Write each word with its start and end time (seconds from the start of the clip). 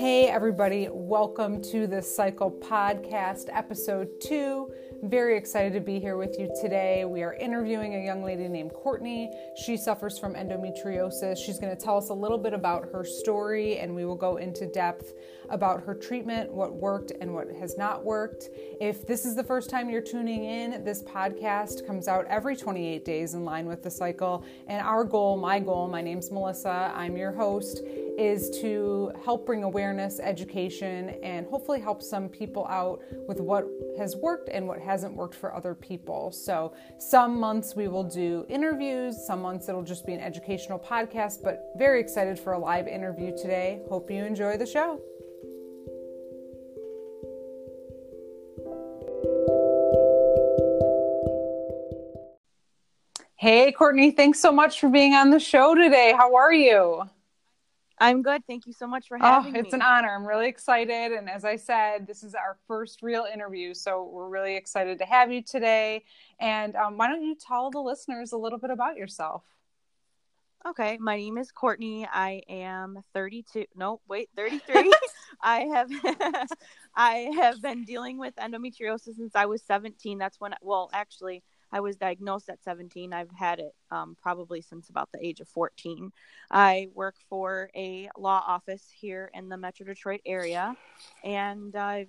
Hey, 0.00 0.28
everybody, 0.28 0.88
welcome 0.90 1.60
to 1.64 1.86
the 1.86 2.00
Cycle 2.00 2.50
Podcast, 2.50 3.50
episode 3.52 4.08
two. 4.18 4.72
Very 5.02 5.36
excited 5.36 5.74
to 5.74 5.80
be 5.80 6.00
here 6.00 6.16
with 6.16 6.38
you 6.38 6.50
today. 6.58 7.04
We 7.04 7.22
are 7.22 7.34
interviewing 7.34 7.94
a 7.94 7.98
young 7.98 8.24
lady 8.24 8.48
named 8.48 8.72
Courtney. 8.72 9.30
She 9.56 9.76
suffers 9.76 10.18
from 10.18 10.34
endometriosis. 10.34 11.36
She's 11.36 11.58
going 11.58 11.76
to 11.76 11.82
tell 11.82 11.98
us 11.98 12.08
a 12.08 12.14
little 12.14 12.38
bit 12.38 12.54
about 12.54 12.88
her 12.92 13.04
story, 13.04 13.76
and 13.78 13.94
we 13.94 14.06
will 14.06 14.16
go 14.16 14.38
into 14.38 14.66
depth 14.66 15.12
about 15.50 15.82
her 15.82 15.94
treatment, 15.94 16.50
what 16.50 16.74
worked 16.74 17.12
and 17.20 17.34
what 17.34 17.50
has 17.58 17.76
not 17.76 18.02
worked. 18.02 18.48
If 18.80 19.06
this 19.06 19.26
is 19.26 19.34
the 19.34 19.44
first 19.44 19.68
time 19.68 19.90
you're 19.90 20.00
tuning 20.00 20.44
in, 20.44 20.84
this 20.84 21.02
podcast 21.02 21.86
comes 21.86 22.08
out 22.08 22.26
every 22.28 22.56
28 22.56 23.04
days 23.04 23.34
in 23.34 23.44
line 23.44 23.66
with 23.66 23.82
the 23.82 23.90
cycle. 23.90 24.44
And 24.66 24.80
our 24.80 25.04
goal, 25.04 25.36
my 25.36 25.60
goal, 25.60 25.88
my 25.88 26.00
name's 26.00 26.30
Melissa, 26.30 26.92
I'm 26.94 27.16
your 27.16 27.32
host, 27.32 27.82
is 28.18 28.50
to 28.60 29.12
help 29.24 29.46
bring 29.46 29.64
awareness, 29.64 30.20
education, 30.20 31.10
and 31.22 31.46
hopefully 31.46 31.80
help 31.80 32.02
some 32.02 32.28
people 32.28 32.66
out 32.68 33.02
with 33.28 33.40
what 33.40 33.66
has 33.98 34.16
worked 34.16 34.48
and 34.48 34.66
what 34.66 34.80
hasn't 34.80 35.14
worked 35.14 35.34
for 35.34 35.54
other 35.54 35.74
people. 35.74 36.30
So, 36.32 36.72
some 36.98 37.38
months 37.38 37.74
we 37.74 37.88
will 37.88 38.04
do 38.04 38.46
interviews, 38.48 39.16
some 39.26 39.42
months 39.42 39.68
it'll 39.68 39.82
just 39.82 40.06
be 40.06 40.14
an 40.14 40.20
educational 40.20 40.78
podcast, 40.78 41.42
but 41.42 41.72
very 41.76 42.00
excited 42.00 42.38
for 42.38 42.52
a 42.52 42.58
live 42.58 42.86
interview 42.86 43.36
today. 43.36 43.80
Hope 43.88 44.10
you 44.10 44.24
enjoy 44.24 44.56
the 44.56 44.66
show. 44.66 45.00
Hey, 53.36 53.72
Kourtney, 53.72 54.14
thanks 54.14 54.38
so 54.38 54.52
much 54.52 54.80
for 54.80 54.90
being 54.90 55.14
on 55.14 55.30
the 55.30 55.40
show 55.40 55.74
today. 55.74 56.12
How 56.14 56.34
are 56.34 56.52
you? 56.52 57.04
I'm 58.00 58.22
good. 58.22 58.46
Thank 58.46 58.66
you 58.66 58.72
so 58.72 58.86
much 58.86 59.08
for 59.08 59.18
having 59.18 59.44
Oh, 59.44 59.48
it's 59.48 59.52
me. 59.52 59.60
It's 59.60 59.74
an 59.74 59.82
honor. 59.82 60.08
I'm 60.08 60.26
really 60.26 60.48
excited. 60.48 61.12
And 61.12 61.28
as 61.28 61.44
I 61.44 61.56
said, 61.56 62.06
this 62.06 62.22
is 62.22 62.34
our 62.34 62.56
first 62.66 63.02
real 63.02 63.26
interview. 63.32 63.74
So 63.74 64.08
we're 64.10 64.28
really 64.28 64.56
excited 64.56 64.98
to 65.00 65.04
have 65.04 65.30
you 65.30 65.42
today. 65.42 66.04
And 66.40 66.74
um, 66.76 66.96
why 66.96 67.08
don't 67.08 67.22
you 67.22 67.34
tell 67.34 67.70
the 67.70 67.80
listeners 67.80 68.32
a 68.32 68.38
little 68.38 68.58
bit 68.58 68.70
about 68.70 68.96
yourself? 68.96 69.44
Okay, 70.66 70.98
my 70.98 71.16
name 71.16 71.38
is 71.38 71.52
Kourtney. 71.52 72.06
I 72.10 72.42
am 72.48 73.02
32. 73.14 73.66
No, 73.76 74.00
wait, 74.08 74.30
33. 74.34 74.92
I 75.42 75.60
have 75.60 75.90
I 76.94 77.30
have 77.36 77.62
been 77.62 77.84
dealing 77.84 78.18
with 78.18 78.34
endometriosis 78.36 79.16
since 79.16 79.34
I 79.34 79.46
was 79.46 79.62
17. 79.62 80.18
That's 80.18 80.38
when 80.38 80.54
well, 80.62 80.90
actually, 80.92 81.42
I 81.72 81.80
was 81.80 81.96
diagnosed 81.96 82.48
at 82.48 82.62
17. 82.62 83.12
I've 83.12 83.30
had 83.30 83.60
it 83.60 83.74
um, 83.90 84.16
probably 84.20 84.60
since 84.60 84.88
about 84.88 85.10
the 85.12 85.24
age 85.24 85.40
of 85.40 85.48
14. 85.48 86.12
I 86.50 86.88
work 86.94 87.16
for 87.28 87.70
a 87.76 88.08
law 88.18 88.42
office 88.46 88.88
here 88.92 89.30
in 89.34 89.48
the 89.48 89.56
Metro 89.56 89.86
Detroit 89.86 90.20
area, 90.26 90.74
and 91.22 91.74
I, 91.76 92.08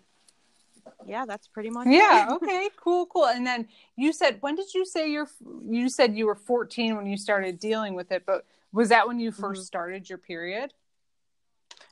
yeah, 1.05 1.25
that's 1.25 1.47
pretty 1.47 1.69
much 1.69 1.87
it. 1.87 1.93
Yeah. 1.93 2.27
Okay. 2.35 2.69
Cool. 2.75 3.05
Cool. 3.05 3.27
And 3.27 3.45
then 3.45 3.67
you 3.95 4.13
said, 4.13 4.37
when 4.41 4.55
did 4.55 4.73
you 4.73 4.85
say 4.85 5.11
you're, 5.11 5.27
you 5.69 5.89
said 5.89 6.15
you 6.15 6.25
were 6.25 6.35
14 6.35 6.95
when 6.95 7.05
you 7.05 7.17
started 7.17 7.59
dealing 7.59 7.93
with 7.93 8.11
it, 8.11 8.23
but 8.25 8.45
was 8.71 8.89
that 8.89 9.07
when 9.07 9.19
you 9.19 9.31
1st 9.31 9.61
Mhm. 9.61 9.65
started 9.65 10.09
your 10.09 10.17
period? 10.17 10.73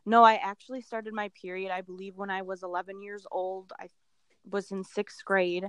No, 0.06 0.23
I 0.23 0.36
actually 0.36 0.81
started 0.81 1.14
my 1.14 1.30
period, 1.40 1.72
I 1.72 1.81
believe, 1.81 2.16
when 2.17 2.30
I 2.31 2.42
was 2.42 2.64
11 2.64 3.02
years 3.02 3.28
old. 3.31 3.73
I 3.80 3.90
was 4.50 4.72
in 4.72 4.84
sixth 4.84 5.23
grade 5.23 5.67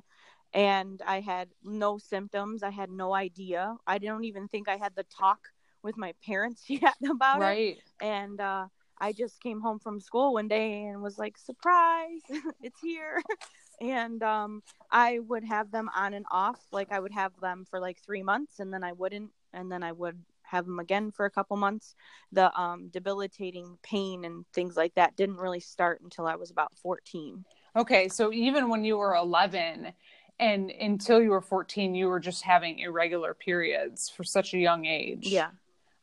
and 0.52 1.00
I 1.06 1.20
had 1.20 1.48
no 1.62 1.98
symptoms. 1.98 2.62
I 2.62 2.70
had 2.70 2.90
no 2.90 3.14
idea. 3.14 3.76
I 3.86 3.98
don't 3.98 4.24
even 4.24 4.48
think 4.48 4.68
I 4.68 4.76
had 4.76 4.94
the 4.96 5.04
talk 5.04 5.40
with 5.82 5.96
my 5.96 6.14
parents 6.24 6.64
yet 6.68 6.96
about 7.08 7.38
it. 7.38 7.44
Right. 7.44 7.78
And 8.00 8.40
uh, 8.40 8.66
I 8.98 9.12
just 9.12 9.40
came 9.40 9.60
home 9.60 9.78
from 9.78 10.00
school 10.00 10.34
one 10.34 10.48
day 10.48 10.84
and 10.84 11.02
was 11.02 11.18
like, 11.18 11.38
surprise, 11.38 12.20
it's 12.62 12.80
here. 12.80 13.22
and 13.80 14.22
um, 14.22 14.62
I 14.90 15.20
would 15.20 15.44
have 15.44 15.70
them 15.70 15.88
on 15.94 16.14
and 16.14 16.26
off. 16.30 16.60
Like, 16.72 16.92
I 16.92 17.00
would 17.00 17.12
have 17.12 17.32
them 17.40 17.64
for 17.68 17.80
like 17.80 17.98
three 18.04 18.22
months 18.22 18.60
and 18.60 18.72
then 18.72 18.84
I 18.84 18.92
wouldn't. 18.92 19.30
And 19.52 19.70
then 19.70 19.82
I 19.82 19.92
would 19.92 20.18
have 20.42 20.66
them 20.66 20.80
again 20.80 21.12
for 21.12 21.26
a 21.26 21.30
couple 21.30 21.56
months. 21.56 21.94
The 22.32 22.56
um, 22.60 22.88
debilitating 22.88 23.78
pain 23.82 24.24
and 24.24 24.44
things 24.52 24.76
like 24.76 24.94
that 24.96 25.16
didn't 25.16 25.36
really 25.36 25.60
start 25.60 26.00
until 26.02 26.26
I 26.26 26.36
was 26.36 26.50
about 26.50 26.74
14. 26.82 27.44
Okay. 27.76 28.08
So 28.08 28.32
even 28.32 28.68
when 28.68 28.84
you 28.84 28.96
were 28.98 29.14
11 29.14 29.92
and 30.40 30.70
until 30.70 31.22
you 31.22 31.30
were 31.30 31.40
14, 31.40 31.94
you 31.94 32.08
were 32.08 32.18
just 32.18 32.42
having 32.42 32.78
irregular 32.80 33.34
periods 33.34 34.08
for 34.08 34.24
such 34.24 34.54
a 34.54 34.58
young 34.58 34.86
age. 34.86 35.26
Yeah. 35.26 35.50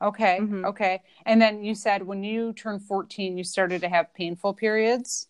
Okay. 0.02 0.38
Mhm. 0.40 0.64
Okay. 0.66 1.02
And 1.26 1.42
then 1.42 1.64
you 1.64 1.74
said 1.74 2.06
when 2.06 2.24
you 2.24 2.54
turned 2.54 2.84
14, 2.84 3.38
you 3.38 3.44
started 3.44 3.82
to 3.82 3.90
have 3.90 4.14
painful 4.14 4.54
periods. 4.54 5.28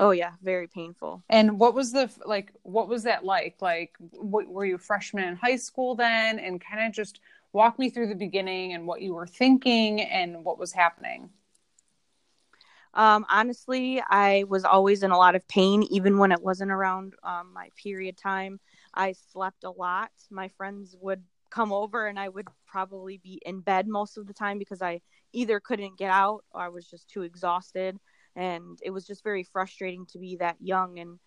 Oh, 0.00 0.10
yeah. 0.10 0.32
Very 0.42 0.66
painful. 0.66 1.22
And 1.28 1.60
what 1.60 1.74
was 1.74 1.92
the 1.92 2.10
like? 2.24 2.52
What 2.62 2.88
was 2.88 3.04
that 3.04 3.24
like? 3.24 3.60
Like, 3.60 3.94
what, 4.12 4.48
were 4.48 4.64
you 4.64 4.76
a 4.76 4.78
freshman 4.78 5.28
in 5.28 5.36
high 5.36 5.56
school 5.56 5.94
then? 5.94 6.38
And 6.38 6.60
kind 6.60 6.84
of 6.84 6.92
just 6.92 7.20
walk 7.52 7.78
me 7.78 7.90
through 7.90 8.08
the 8.08 8.14
beginning 8.14 8.72
and 8.72 8.86
what 8.86 9.02
you 9.02 9.14
were 9.14 9.26
thinking 9.26 10.00
and 10.00 10.44
what 10.44 10.58
was 10.58 10.72
happening. 10.72 11.30
Um, 12.94 13.24
honestly, 13.30 14.02
I 14.08 14.44
was 14.48 14.64
always 14.64 15.02
in 15.02 15.12
a 15.12 15.18
lot 15.18 15.36
of 15.36 15.46
pain, 15.48 15.82
even 15.84 16.18
when 16.18 16.32
it 16.32 16.42
wasn't 16.42 16.72
around 16.72 17.14
um, 17.22 17.52
my 17.52 17.68
period 17.76 18.16
time. 18.16 18.58
I 18.94 19.12
slept 19.12 19.64
a 19.64 19.70
lot. 19.70 20.10
My 20.30 20.48
friends 20.48 20.96
would 21.00 21.22
come 21.50 21.72
over, 21.72 22.06
and 22.06 22.18
I 22.18 22.28
would 22.28 22.48
probably 22.66 23.18
be 23.18 23.40
in 23.46 23.60
bed 23.60 23.86
most 23.86 24.18
of 24.18 24.26
the 24.26 24.34
time 24.34 24.58
because 24.58 24.82
I 24.82 25.00
either 25.32 25.60
couldn't 25.60 25.98
get 25.98 26.10
out 26.10 26.44
or 26.52 26.62
I 26.62 26.68
was 26.68 26.86
just 26.88 27.08
too 27.08 27.22
exhausted. 27.22 27.96
And 28.36 28.78
it 28.82 28.90
was 28.90 29.06
just 29.06 29.22
very 29.22 29.44
frustrating 29.44 30.06
to 30.06 30.18
be 30.18 30.36
that 30.36 30.56
young 30.60 30.98
and 30.98 31.18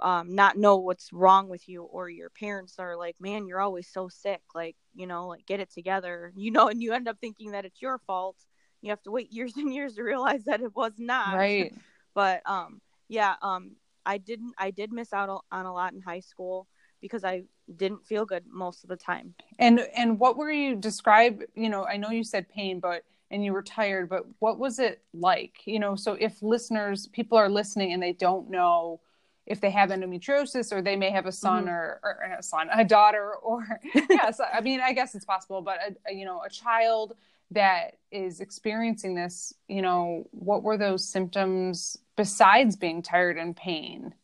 um, 0.00 0.34
not 0.34 0.56
know 0.56 0.76
what's 0.76 1.12
wrong 1.12 1.48
with 1.48 1.68
you, 1.68 1.82
or 1.84 2.08
your 2.10 2.30
parents 2.30 2.78
are 2.78 2.96
like, 2.96 3.16
"Man, 3.20 3.46
you're 3.46 3.60
always 3.60 3.88
so 3.88 4.08
sick. 4.08 4.42
Like, 4.54 4.76
you 4.94 5.06
know, 5.06 5.28
like 5.28 5.46
get 5.46 5.60
it 5.60 5.70
together." 5.70 6.32
You 6.36 6.50
know, 6.50 6.68
and 6.68 6.82
you 6.82 6.92
end 6.92 7.08
up 7.08 7.18
thinking 7.20 7.52
that 7.52 7.64
it's 7.64 7.82
your 7.82 7.98
fault 8.06 8.36
you 8.82 8.90
have 8.90 9.02
to 9.02 9.10
wait 9.10 9.32
years 9.32 9.56
and 9.56 9.72
years 9.72 9.94
to 9.94 10.02
realize 10.02 10.44
that 10.44 10.60
it 10.60 10.74
was 10.74 10.92
not 10.98 11.34
Right. 11.34 11.72
but 12.14 12.42
um 12.46 12.80
yeah 13.08 13.34
um 13.42 13.72
i 14.06 14.18
didn't 14.18 14.54
i 14.58 14.70
did 14.70 14.92
miss 14.92 15.12
out 15.12 15.44
on 15.50 15.66
a 15.66 15.72
lot 15.72 15.92
in 15.92 16.00
high 16.00 16.20
school 16.20 16.66
because 17.00 17.24
i 17.24 17.42
didn't 17.76 18.06
feel 18.06 18.24
good 18.24 18.44
most 18.50 18.82
of 18.84 18.88
the 18.88 18.96
time 18.96 19.34
And 19.58 19.80
and 19.96 20.18
what 20.18 20.36
were 20.36 20.50
you 20.50 20.74
describe? 20.76 21.42
You 21.54 21.68
know, 21.68 21.84
I 21.84 21.96
know 21.98 22.10
you 22.10 22.24
said 22.24 22.48
pain, 22.48 22.80
but 22.80 23.02
and 23.30 23.44
you 23.44 23.52
were 23.52 23.62
tired, 23.62 24.08
but 24.08 24.24
what 24.38 24.58
was 24.58 24.78
it 24.78 25.02
like? 25.12 25.56
You 25.66 25.78
know, 25.80 25.96
so 25.96 26.16
if 26.18 26.40
listeners, 26.40 27.08
people 27.08 27.36
are 27.36 27.50
listening 27.50 27.92
and 27.92 28.02
they 28.02 28.12
don't 28.14 28.48
know 28.48 29.00
if 29.46 29.60
they 29.60 29.70
have 29.70 29.90
endometriosis 29.90 30.72
or 30.72 30.80
they 30.80 30.96
may 30.96 31.10
have 31.10 31.26
a 31.26 31.32
son 31.32 31.64
Mhm. 31.66 31.68
or, 31.68 32.00
or 32.02 32.36
a 32.38 32.42
son, 32.42 32.68
a 32.72 32.84
daughter, 32.84 33.34
or 33.34 33.66
yes, 34.10 34.40
I 34.40 34.60
mean, 34.62 34.80
I 34.80 34.92
guess 34.94 35.14
it's 35.14 35.24
possible, 35.26 35.60
but 35.60 35.78
a, 35.86 36.10
a, 36.10 36.14
you 36.14 36.24
know, 36.24 36.40
a 36.42 36.48
child 36.48 37.12
that 37.50 37.96
is 38.10 38.40
experiencing 38.40 39.14
this, 39.14 39.52
you 39.68 39.82
know, 39.82 40.24
what 40.30 40.62
were 40.62 40.76
those 40.76 41.08
symptoms 41.08 41.96
besides 42.16 42.76
being 42.76 43.02
tired 43.02 43.38
and 43.38 43.56
pain? 43.56 44.14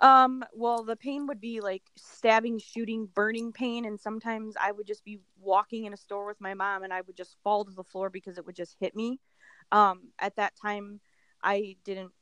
um 0.00 0.44
well 0.52 0.84
the 0.84 0.96
pain 0.96 1.26
would 1.26 1.40
be 1.40 1.60
like 1.60 1.82
stabbing 1.96 2.58
shooting 2.58 3.08
burning 3.14 3.52
pain 3.52 3.84
and 3.86 3.98
sometimes 3.98 4.54
i 4.60 4.70
would 4.70 4.86
just 4.86 5.04
be 5.04 5.18
walking 5.40 5.84
in 5.84 5.92
a 5.94 5.96
store 5.96 6.26
with 6.26 6.40
my 6.40 6.52
mom 6.54 6.82
and 6.82 6.92
i 6.92 7.00
would 7.02 7.16
just 7.16 7.36
fall 7.42 7.64
to 7.64 7.72
the 7.72 7.84
floor 7.84 8.10
because 8.10 8.36
it 8.36 8.44
would 8.44 8.56
just 8.56 8.76
hit 8.78 8.94
me 8.94 9.18
um 9.72 10.02
at 10.18 10.36
that 10.36 10.52
time 10.60 11.00
i 11.42 11.76
didn't 11.84 12.12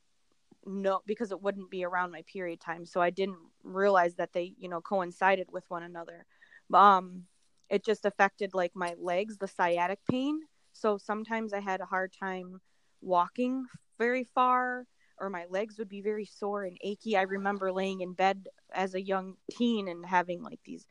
know 0.65 1.00
because 1.04 1.33
it 1.33 1.43
wouldn't 1.43 1.71
be 1.71 1.84
around 1.84 2.12
my 2.12 2.22
period 2.33 2.60
time 2.60 2.87
so 2.87 3.00
i 3.00 3.10
didn't 3.10 3.38
realize 3.65 4.15
that 4.15 4.33
they 4.33 4.54
you 4.59 4.69
know 4.69 4.81
coincided 4.81 5.49
with 5.50 5.65
one 5.69 5.83
another 5.83 6.25
um 6.72 7.25
it 7.71 7.85
just 7.85 8.05
affected 8.05 8.55
like 8.55 8.72
my 8.75 8.95
legs 8.99 9.37
the 9.39 9.49
sciatic 9.49 9.99
pain 10.11 10.41
so 10.72 10.99
sometimes 10.99 11.53
i 11.53 11.61
had 11.61 11.81
a 11.81 11.87
hard 11.87 12.13
time 12.19 12.61
walking 13.01 13.65
very 13.99 14.25
far 14.34 14.87
or 15.19 15.31
my 15.31 15.45
legs 15.49 15.78
would 15.78 15.89
be 15.89 16.01
very 16.03 16.25
sore 16.25 16.65
and 16.65 16.77
achy 16.83 17.16
i 17.16 17.22
remember 17.22 17.72
laying 17.72 18.01
in 18.01 18.13
bed 18.13 18.47
as 18.72 18.95
a 18.95 19.03
young 19.03 19.34
teen 19.51 19.89
and 19.89 20.05
having 20.05 20.43
like 20.43 20.61
these 20.65 20.87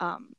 um 0.00 0.30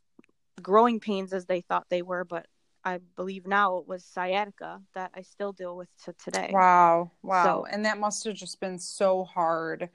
growing 0.61 0.99
pains 0.99 1.33
as 1.33 1.45
they 1.45 1.61
thought 1.61 1.85
they 1.89 2.01
were 2.01 2.23
but 2.23 2.45
i 2.83 2.99
believe 3.15 3.47
now 3.47 3.77
it 3.77 3.87
was 3.87 4.03
sciatica 4.05 4.81
that 4.93 5.11
i 5.15 5.21
still 5.21 5.51
deal 5.53 5.75
with 5.77 5.89
to 6.03 6.13
today 6.23 6.49
Wow. 6.51 7.11
Wow. 7.23 7.43
So- 7.43 7.65
and 7.71 7.85
that 7.85 7.99
must 7.99 8.23
have 8.25 8.35
just 8.35 8.59
been 8.59 8.77
so 8.79 9.23
hard, 9.23 9.89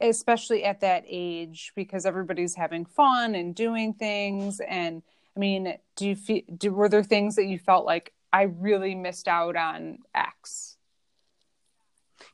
especially 0.00 0.64
at 0.64 0.80
that 0.80 1.04
age 1.06 1.72
because 1.74 2.04
everybody's 2.06 2.54
having 2.54 2.84
fun 2.84 3.34
and 3.34 3.54
doing 3.54 3.94
things. 3.94 4.60
And 4.60 5.02
I 5.36 5.40
mean, 5.40 5.74
do 5.96 6.06
you 6.06 6.16
feel, 6.16 6.42
do, 6.56 6.72
were 6.72 6.88
there 6.88 7.02
things 7.02 7.36
that 7.36 7.46
you 7.46 7.58
felt 7.58 7.84
like 7.86 8.12
I 8.32 8.42
really 8.42 8.94
missed 8.94 9.28
out 9.28 9.56
on 9.56 9.98
X? 10.14 10.76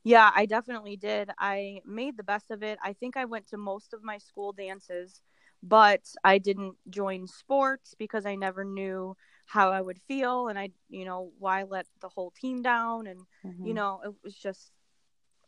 Yeah, 0.04 0.30
I 0.34 0.46
definitely 0.46 0.96
did. 0.96 1.30
I 1.38 1.80
made 1.84 2.16
the 2.16 2.22
best 2.22 2.50
of 2.50 2.62
it. 2.62 2.78
I 2.82 2.92
think 2.92 3.16
I 3.16 3.24
went 3.24 3.48
to 3.48 3.56
most 3.56 3.92
of 3.92 4.02
my 4.02 4.18
school 4.18 4.52
dances, 4.52 5.20
but 5.62 6.02
I 6.24 6.38
didn't 6.38 6.76
join 6.88 7.26
sports 7.26 7.94
because 7.98 8.26
I 8.26 8.34
never 8.34 8.64
knew 8.64 9.16
how 9.50 9.72
I 9.72 9.80
would 9.80 9.98
feel 10.06 10.46
and 10.46 10.56
I 10.56 10.70
you 10.88 11.04
know 11.04 11.32
why 11.40 11.64
let 11.64 11.86
the 12.00 12.08
whole 12.08 12.30
team 12.30 12.62
down 12.62 13.08
and 13.08 13.20
mm-hmm. 13.44 13.66
you 13.66 13.74
know 13.74 14.00
it 14.04 14.14
was 14.22 14.32
just 14.32 14.70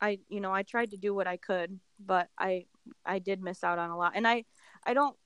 I 0.00 0.18
you 0.28 0.40
know 0.40 0.52
I 0.52 0.64
tried 0.64 0.90
to 0.90 0.96
do 0.96 1.14
what 1.14 1.28
I 1.28 1.36
could 1.36 1.78
but 2.04 2.28
I 2.36 2.66
I 3.06 3.20
did 3.20 3.40
miss 3.40 3.62
out 3.62 3.78
on 3.78 3.90
a 3.90 3.96
lot 3.96 4.14
and 4.16 4.26
I 4.26 4.44
I 4.84 4.92
don't 4.92 5.16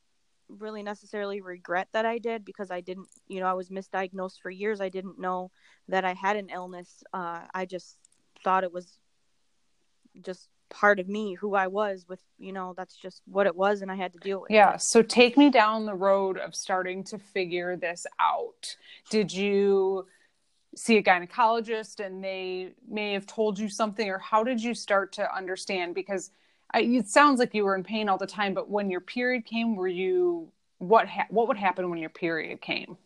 really 0.48 0.82
necessarily 0.82 1.40
regret 1.40 1.88
that 1.92 2.06
I 2.06 2.18
did 2.18 2.44
because 2.44 2.70
I 2.70 2.80
didn't 2.80 3.08
you 3.28 3.40
know 3.40 3.46
I 3.46 3.54
was 3.54 3.68
misdiagnosed 3.68 4.40
for 4.40 4.50
years. 4.50 4.80
I 4.80 4.88
didn't 4.88 5.18
know 5.18 5.50
that 5.88 6.04
I 6.04 6.14
had 6.14 6.36
an 6.36 6.48
illness. 6.50 7.02
Uh 7.12 7.42
I 7.54 7.66
just 7.66 7.98
thought 8.44 8.64
it 8.64 8.72
was 8.72 8.98
just 10.22 10.48
part 10.68 10.98
of 10.98 11.08
me 11.08 11.34
who 11.34 11.54
I 11.54 11.68
was 11.68 12.06
with 12.08 12.20
you 12.38 12.52
know 12.52 12.74
that's 12.76 12.96
just 12.96 13.22
what 13.26 13.46
it 13.46 13.54
was 13.54 13.82
and 13.82 13.90
I 13.90 13.94
had 13.94 14.12
to 14.14 14.18
deal 14.18 14.40
with 14.40 14.50
yeah. 14.50 14.74
It. 14.74 14.82
so 14.82 15.02
take 15.02 15.36
me 15.36 15.50
down 15.50 15.86
the 15.86 15.94
road 15.94 16.38
of 16.38 16.54
starting 16.54 17.04
to 17.04 17.18
figure 17.18 17.76
this 17.76 18.06
out. 18.20 18.76
Did 19.10 19.32
you 19.32 20.06
see 20.76 20.98
a 20.98 21.02
gynecologist 21.02 22.04
and 22.04 22.22
they 22.22 22.72
may 22.88 23.12
have 23.12 23.26
told 23.26 23.58
you 23.58 23.68
something 23.68 24.08
or 24.08 24.18
how 24.18 24.44
did 24.44 24.62
you 24.62 24.74
start 24.74 25.12
to 25.12 25.34
understand? 25.34 25.94
Because 25.94 26.30
I, 26.72 26.80
it 26.80 27.08
sounds 27.08 27.38
like 27.38 27.54
you 27.54 27.64
were 27.64 27.76
in 27.76 27.84
pain 27.84 28.08
all 28.08 28.18
the 28.18 28.26
time 28.26 28.54
but 28.54 28.68
when 28.68 28.90
your 28.90 29.00
period 29.00 29.44
came 29.44 29.76
were 29.76 29.88
you 29.88 30.50
what 30.78 31.08
ha- 31.08 31.26
what 31.30 31.48
would 31.48 31.56
happen 31.56 31.90
when 31.90 31.98
your 31.98 32.10
period 32.10 32.60
came 32.60 32.96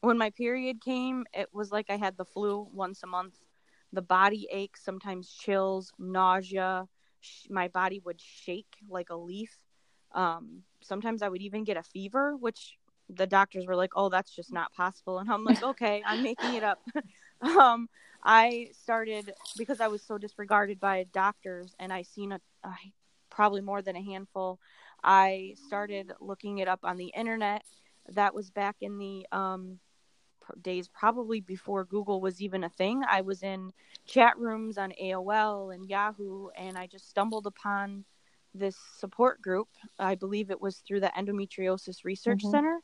when 0.00 0.18
my 0.18 0.30
period 0.30 0.80
came 0.80 1.24
it 1.32 1.48
was 1.52 1.70
like 1.70 1.86
I 1.90 1.96
had 1.96 2.16
the 2.16 2.24
flu 2.24 2.68
once 2.72 3.02
a 3.02 3.06
month 3.06 3.38
the 3.92 4.02
body 4.02 4.48
aches, 4.50 4.82
sometimes 4.84 5.30
chills, 5.30 5.92
nausea. 5.98 6.88
My 7.48 7.68
body 7.68 8.00
would 8.04 8.20
shake 8.20 8.78
like 8.88 9.10
a 9.10 9.16
leaf. 9.16 9.58
Um, 10.14 10.62
sometimes 10.82 11.22
I 11.22 11.28
would 11.28 11.42
even 11.42 11.64
get 11.64 11.76
a 11.76 11.82
fever, 11.82 12.36
which 12.36 12.78
the 13.08 13.26
doctors 13.26 13.66
were 13.66 13.76
like, 13.76 13.92
"Oh, 13.94 14.08
that's 14.08 14.34
just 14.34 14.52
not 14.52 14.72
possible." 14.72 15.18
And 15.18 15.30
I'm 15.30 15.44
like, 15.44 15.62
"Okay, 15.62 16.02
I'm 16.06 16.22
making 16.22 16.54
it 16.54 16.64
up." 16.64 16.80
um, 17.42 17.88
I 18.24 18.70
started 18.82 19.32
because 19.56 19.80
I 19.80 19.88
was 19.88 20.02
so 20.02 20.18
disregarded 20.18 20.78
by 20.80 21.06
doctors, 21.12 21.74
and 21.78 21.92
I 21.92 22.02
seen 22.02 22.32
a, 22.32 22.40
a 22.64 22.74
probably 23.30 23.60
more 23.60 23.82
than 23.82 23.96
a 23.96 24.02
handful. 24.02 24.60
I 25.02 25.54
started 25.66 26.12
looking 26.20 26.58
it 26.58 26.68
up 26.68 26.80
on 26.84 26.96
the 26.96 27.12
internet. 27.16 27.64
That 28.10 28.34
was 28.34 28.50
back 28.50 28.76
in 28.80 28.98
the 28.98 29.26
um, 29.32 29.78
days 30.60 30.88
probably 30.88 31.40
before 31.40 31.84
Google 31.84 32.20
was 32.20 32.40
even 32.40 32.64
a 32.64 32.68
thing. 32.68 33.02
I 33.08 33.20
was 33.22 33.42
in 33.42 33.72
chat 34.06 34.38
rooms 34.38 34.78
on 34.78 34.92
AOL 35.02 35.74
and 35.74 35.88
Yahoo, 35.88 36.48
and 36.56 36.76
I 36.76 36.86
just 36.86 37.08
stumbled 37.08 37.46
upon 37.46 38.04
this 38.54 38.76
support 38.98 39.40
group. 39.40 39.68
I 39.98 40.14
believe 40.14 40.50
it 40.50 40.60
was 40.60 40.78
through 40.78 41.00
the 41.00 41.12
Endometriosis 41.16 42.04
Research 42.04 42.40
mm-hmm. 42.40 42.50
Center. 42.50 42.80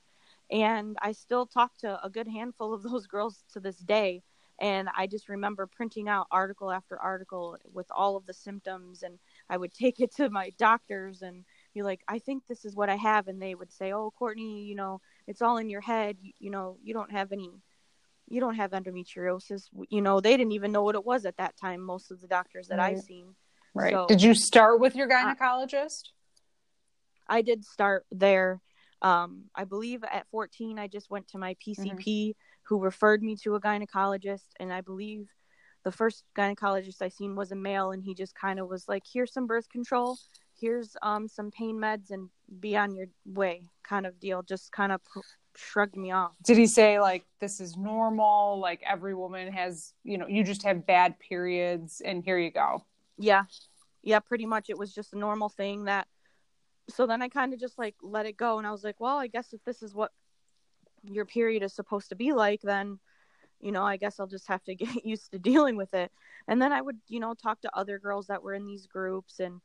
And 0.50 0.96
I 1.02 1.12
still 1.12 1.46
talk 1.46 1.76
to 1.78 2.02
a 2.02 2.08
good 2.08 2.26
handful 2.26 2.72
of 2.72 2.82
those 2.82 3.06
girls 3.08 3.44
to 3.52 3.60
this 3.60 3.76
day. 3.76 4.22
And 4.60 4.88
I 4.96 5.06
just 5.06 5.28
remember 5.28 5.66
printing 5.66 6.08
out 6.08 6.26
article 6.30 6.70
after 6.70 6.98
article 6.98 7.56
with 7.72 7.86
all 7.90 8.16
of 8.16 8.26
the 8.26 8.34
symptoms. 8.34 9.02
And 9.02 9.18
I 9.48 9.56
would 9.56 9.72
take 9.72 10.00
it 10.00 10.14
to 10.16 10.30
my 10.30 10.50
doctors 10.58 11.22
and 11.22 11.44
be 11.74 11.82
like, 11.82 12.00
I 12.08 12.18
think 12.18 12.44
this 12.46 12.64
is 12.64 12.74
what 12.74 12.88
I 12.88 12.96
have. 12.96 13.28
And 13.28 13.40
they 13.40 13.54
would 13.54 13.72
say, 13.72 13.92
Oh, 13.92 14.12
Kourtney, 14.20 14.66
you 14.66 14.74
know, 14.74 15.00
it's 15.28 15.42
all 15.42 15.58
in 15.58 15.70
your 15.70 15.82
head 15.82 16.16
you, 16.20 16.32
you 16.40 16.50
know 16.50 16.76
you 16.82 16.92
don't 16.92 17.12
have 17.12 17.30
any 17.30 17.50
you 18.26 18.40
don't 18.40 18.56
have 18.56 18.72
endometriosis 18.72 19.68
you 19.88 20.00
know 20.00 20.20
they 20.20 20.36
didn't 20.36 20.52
even 20.52 20.72
know 20.72 20.82
what 20.82 20.96
it 20.96 21.04
was 21.04 21.24
at 21.24 21.36
that 21.36 21.56
time 21.56 21.80
most 21.80 22.10
of 22.10 22.20
the 22.20 22.26
doctors 22.26 22.66
that 22.66 22.78
right. 22.78 22.96
i've 22.96 23.02
seen 23.02 23.34
right 23.74 23.92
so, 23.92 24.06
did 24.08 24.20
you 24.20 24.34
start 24.34 24.80
with 24.80 24.96
your 24.96 25.08
gynecologist 25.08 26.08
i, 27.28 27.42
did 27.42 27.64
start 27.64 28.04
there 28.10 28.60
um, 29.02 29.44
i 29.54 29.64
believe 29.64 30.02
at 30.02 30.26
14 30.30 30.78
i 30.78 30.88
just 30.88 31.10
went 31.10 31.28
to 31.28 31.38
my 31.38 31.54
pcp 31.54 31.76
mm-hmm. 31.76 32.30
Who 32.68 32.78
referred 32.78 33.22
me 33.22 33.36
to 33.36 33.54
a 33.54 33.60
gynecologist 33.60 34.48
and 34.60 34.72
i 34.72 34.80
believe 34.80 35.28
the 35.84 35.92
first 35.92 36.24
gynecologist 36.36 37.02
i 37.02 37.08
seen 37.08 37.34
was 37.34 37.52
a 37.52 37.56
male 37.56 37.92
and 37.92 38.02
he 38.02 38.14
just 38.14 38.34
kind 38.34 38.58
of 38.58 38.68
was 38.68 38.88
like 38.88 39.04
here's 39.10 39.32
some 39.32 39.46
birth 39.46 39.68
control 39.68 40.18
here's 40.60 40.96
um 41.02 41.28
some 41.28 41.50
pain 41.50 41.76
meds 41.76 42.10
and 42.10 42.28
be 42.60 42.76
on 42.76 42.94
your 42.94 43.06
way 43.24 43.62
kind 43.82 44.06
of 44.06 44.18
deal 44.18 44.42
just 44.42 44.72
kind 44.72 44.92
of 44.92 45.00
shrugged 45.56 45.96
me 45.96 46.12
off. 46.12 46.32
Did 46.44 46.56
he 46.56 46.68
say 46.68 47.00
like 47.00 47.24
this 47.40 47.60
is 47.60 47.76
normal 47.76 48.60
like 48.60 48.80
every 48.88 49.12
woman 49.12 49.52
has 49.52 49.92
you 50.04 50.16
know 50.16 50.28
you 50.28 50.44
just 50.44 50.62
have 50.62 50.86
bad 50.86 51.18
periods 51.18 52.00
and 52.04 52.22
here 52.22 52.38
you 52.38 52.52
go 52.52 52.84
yeah. 53.18 53.44
Yeah 54.02 54.20
pretty 54.20 54.46
much. 54.46 54.70
It 54.70 54.78
was 54.78 54.94
just 54.94 55.12
a 55.12 55.18
normal 55.18 55.48
thing 55.48 55.84
that 55.84 56.06
so 56.90 57.06
then 57.06 57.20
i 57.20 57.28
kind 57.28 57.52
of 57.52 57.60
just 57.60 57.78
like 57.78 57.94
let 58.02 58.24
it 58.24 58.34
go 58.34 58.56
and 58.56 58.66
i 58.66 58.70
was 58.70 58.82
like 58.82 58.98
well 58.98 59.18
i 59.18 59.26
guess 59.26 59.52
if 59.52 59.62
this 59.64 59.82
is 59.82 59.94
what 59.94 60.10
your 61.04 61.24
period 61.24 61.62
is 61.62 61.74
supposed 61.74 62.08
to 62.08 62.16
be 62.16 62.32
like 62.32 62.60
then 62.62 62.98
you 63.60 63.72
know 63.72 63.82
i 63.82 63.96
guess 63.96 64.20
i'll 64.20 64.26
just 64.26 64.48
have 64.48 64.62
to 64.64 64.74
get 64.82 65.04
used 65.04 65.30
to 65.30 65.38
dealing 65.38 65.76
with 65.76 65.94
it. 65.94 66.10
And 66.46 66.60
then 66.60 66.72
i 66.72 66.80
would 66.80 66.98
you 67.08 67.20
know 67.20 67.34
talk 67.34 67.60
to 67.62 67.76
other 67.76 67.98
girls 67.98 68.26
that 68.28 68.42
were 68.42 68.54
in 68.54 68.66
these 68.66 68.86
groups 68.86 69.40
and 69.40 69.60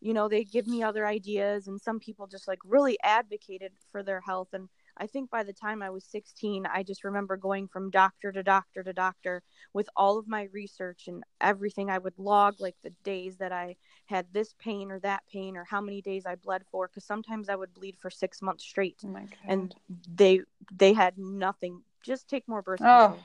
you 0.00 0.14
know 0.14 0.28
they 0.28 0.44
give 0.44 0.66
me 0.66 0.82
other 0.82 1.06
ideas. 1.06 1.66
And 1.66 1.80
some 1.80 1.98
people 1.98 2.26
just 2.26 2.48
like 2.48 2.60
really 2.64 2.98
advocated 3.02 3.72
for 3.90 4.02
their 4.02 4.20
health. 4.20 4.48
And 4.52 4.68
i 4.98 5.06
think 5.06 5.30
by 5.30 5.42
the 5.42 5.52
time 5.52 5.82
i 5.82 5.90
was 5.90 6.04
16 6.04 6.66
i 6.66 6.82
just 6.82 7.04
remember 7.04 7.36
going 7.36 7.68
from 7.68 7.90
doctor 7.90 8.32
to 8.32 8.42
doctor 8.42 8.82
to 8.82 8.92
doctor 8.92 9.42
with 9.72 9.88
all 9.96 10.18
of 10.18 10.28
my 10.28 10.48
research 10.52 11.08
and 11.08 11.22
everything. 11.40 11.90
I 11.90 11.98
would 11.98 12.18
log 12.18 12.60
like 12.60 12.76
the 12.82 12.92
days 13.04 13.36
that 13.36 13.52
i 13.52 13.76
had 14.06 14.26
this 14.32 14.54
pain 14.58 14.90
or 14.90 14.98
that 15.00 15.22
pain 15.32 15.56
or 15.56 15.64
how 15.64 15.80
many 15.80 16.00
days 16.00 16.26
i 16.26 16.34
bled 16.34 16.62
for 16.70 16.88
because 16.88 17.04
sometimes 17.04 17.48
i 17.48 17.56
would 17.56 17.74
bleed 17.74 17.96
for 17.98 18.10
six 18.10 18.40
months 18.42 18.64
straight. 18.64 19.00
Oh 19.04 19.16
and 19.46 19.74
they 20.14 20.40
they 20.72 20.92
had 20.92 21.18
nothing. 21.18 21.82
Just 22.02 22.28
take 22.28 22.48
more 22.48 22.62
birth 22.62 22.78
control. 22.78 23.18
Oh. 23.18 23.24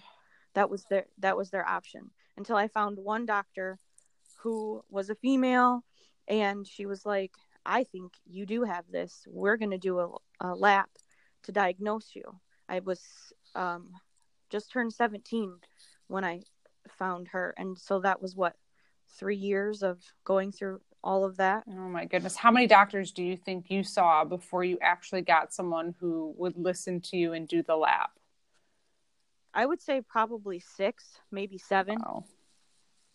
that 0.53 0.69
was 0.69 0.83
their 0.85 1.05
that 1.19 1.37
was 1.37 1.49
their 1.49 1.67
option. 1.67 2.11
Until 2.37 2.55
i 2.55 2.67
found 2.67 2.97
one 2.97 3.25
doctor 3.25 3.79
who 4.39 4.83
was 4.89 5.09
a 5.09 5.15
female 5.15 5.83
and 6.27 6.67
she 6.67 6.85
was 6.85 7.05
like 7.05 7.31
i 7.65 7.83
think 7.83 8.13
you 8.25 8.45
do 8.45 8.63
have 8.63 8.85
this. 8.91 9.25
We're 9.27 9.57
going 9.57 9.71
to 9.71 9.77
do 9.77 9.99
a, 9.99 10.09
a, 10.41 10.53
lap 10.53 10.89
to 11.43 11.51
diagnose 11.51 12.11
you. 12.15 12.23
I 12.69 12.79
was 12.79 13.01
um, 13.55 13.91
just 14.53 14.71
turned 14.71 14.93
17 14.93 15.55
when 16.07 16.23
i 16.23 16.39
found 16.87 17.27
her 17.29 17.55
and 17.57 17.77
so 17.77 17.99
that 17.99 18.21
was 18.21 18.35
what 18.35 18.55
three 19.17 19.35
years 19.35 19.81
of 19.81 19.99
going 20.25 20.51
through 20.51 20.79
all 21.03 21.25
of 21.25 21.35
that? 21.37 21.63
Oh 21.67 21.89
my 21.89 22.05
goodness. 22.05 22.37
How 22.37 22.49
many 22.49 22.65
doctors 22.65 23.11
do 23.11 23.23
you 23.23 23.35
think 23.35 23.69
you 23.69 23.83
saw 23.83 24.23
before 24.23 24.63
you 24.63 24.77
actually 24.81 25.21
got 25.21 25.53
someone 25.53 25.93
who 25.99 26.33
would 26.37 26.57
listen 26.57 27.01
to 27.01 27.17
you 27.17 27.33
and 27.33 27.47
do 27.47 27.61
the 27.61 27.75
lap 27.75 28.11
i 29.53 29.65
would 29.65 29.81
say 29.81 30.01
probably 30.01 30.59
six 30.59 31.19
maybe 31.31 31.57
seven. 31.57 31.97
Wow. 31.99 32.25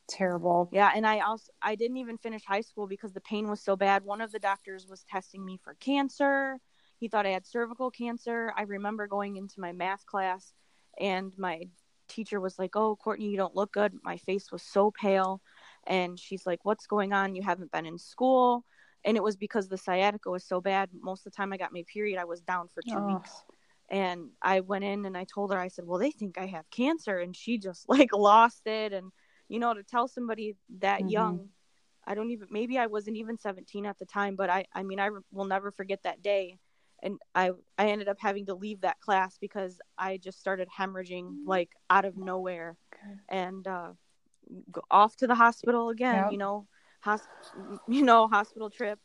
Terrible. 0.09 0.69
Yeah 0.73 0.91
and 0.95 1.07
i 1.07 1.21
also 1.21 1.53
i 1.63 1.75
didn't 1.77 1.99
even 1.99 2.19
finish 2.19 2.45
high 2.45 2.63
school 2.63 2.87
because 2.87 3.13
the 3.13 3.21
pain 3.21 3.49
was 3.49 3.61
so 3.61 3.77
bad. 3.77 4.05
One 4.05 4.21
of 4.21 4.33
the 4.33 4.39
doctors 4.41 4.87
was 4.89 5.05
testing 5.05 5.45
me 5.45 5.59
for 5.63 5.75
cancer 5.75 6.59
he 6.99 7.09
thought 7.09 7.27
i 7.27 7.31
had 7.31 7.47
cervical 7.47 7.91
cancer. 7.91 8.53
I 8.57 8.63
remember 8.63 9.07
going 9.07 9.37
into 9.37 9.61
my 9.61 9.73
math 9.73 10.05
class 10.07 10.53
and 10.99 11.33
my 11.37 11.63
teacher 12.09 12.41
was 12.41 12.59
like 12.59 12.75
oh 12.75 12.99
kourtney 13.05 13.31
you 13.31 13.37
don't 13.37 13.57
look 13.57 13.73
good. 13.73 13.93
My 14.03 14.17
face 14.17 14.51
was 14.51 14.63
so 14.63 14.91
pale. 14.91 15.41
And 15.87 16.19
she's 16.19 16.47
like 16.47 16.65
what's 16.65 16.87
going 16.87 17.13
on? 17.13 17.35
You 17.35 17.43
haven't 17.43 17.73
been 17.73 17.87
in 17.87 17.99
school. 17.99 18.65
And 19.05 19.17
it 19.17 19.23
was 19.23 19.37
because 19.37 19.69
the 19.69 19.79
sciatica 19.79 20.31
was 20.31 20.45
so 20.45 20.61
bad. 20.61 20.91
Most 20.93 21.27
of 21.27 21.33
the 21.33 21.37
time 21.37 21.53
i 21.53 21.57
got 21.57 21.73
my 21.73 21.85
period 21.93 22.19
i 22.19 22.25
was 22.25 22.41
down 22.41 22.69
for 22.69 22.83
two 22.83 22.97
oh. 22.97 23.15
weeks. 23.15 23.33
And 23.91 24.31
i 24.43 24.61
went 24.61 24.85
in 24.85 25.05
and 25.07 25.17
i 25.17 25.25
told 25.25 25.53
her 25.53 25.59
i 25.59 25.69
said 25.69 25.87
well 25.87 25.99
they 25.99 26.11
think 26.11 26.39
i 26.39 26.47
have 26.47 26.69
cancer. 26.71 27.19
And 27.19 27.37
she 27.37 27.59
just 27.59 27.89
like 27.89 28.13
lost 28.13 28.67
it. 28.67 28.93
And 28.93 29.13
you 29.49 29.59
know 29.59 29.75
to 29.75 29.83
tell 29.83 30.09
somebody 30.09 30.57
that 30.79 31.01
mm-hmm. 31.01 31.09
young 31.09 31.49
i 32.07 32.15
don't 32.15 32.31
even 32.31 32.49
maybe 32.51 32.79
i 32.79 32.87
wasn't 32.87 33.17
even 33.17 33.39
17 33.39 33.87
at 33.87 33.99
the 33.99 34.07
time 34.07 34.37
but 34.37 34.51
i 34.51 34.65
i 34.75 34.83
mean 34.83 35.01
i 35.01 35.11
will 35.33 35.47
never 35.47 35.71
forget 35.71 36.03
that 36.05 36.23
day 36.23 36.59
and 37.03 37.19
i 37.35 37.51
i 37.77 37.89
ended 37.89 38.09
up 38.09 38.19
having 38.21 38.47
to 38.47 38.55
leave 38.55 38.81
that 38.81 39.01
class 39.01 39.39
because 39.39 39.81
i 39.97 40.17
just 40.17 40.39
started 40.39 40.69
hemorrhaging 40.69 41.37
like 41.47 41.71
out 41.91 42.05
of 42.05 42.17
nowhere. 42.17 42.77
And 43.29 43.67
uh 43.67 43.93
go 44.73 44.83
off 44.91 45.17
to 45.17 45.27
the 45.27 45.35
hospital 45.35 45.91
again 45.91 46.15
yep. 46.15 46.33
you 46.33 46.39
know 46.39 46.67
hos- 47.01 47.29
you 47.87 48.03
know 48.03 48.27
hospital 48.29 48.71
trip 48.71 48.99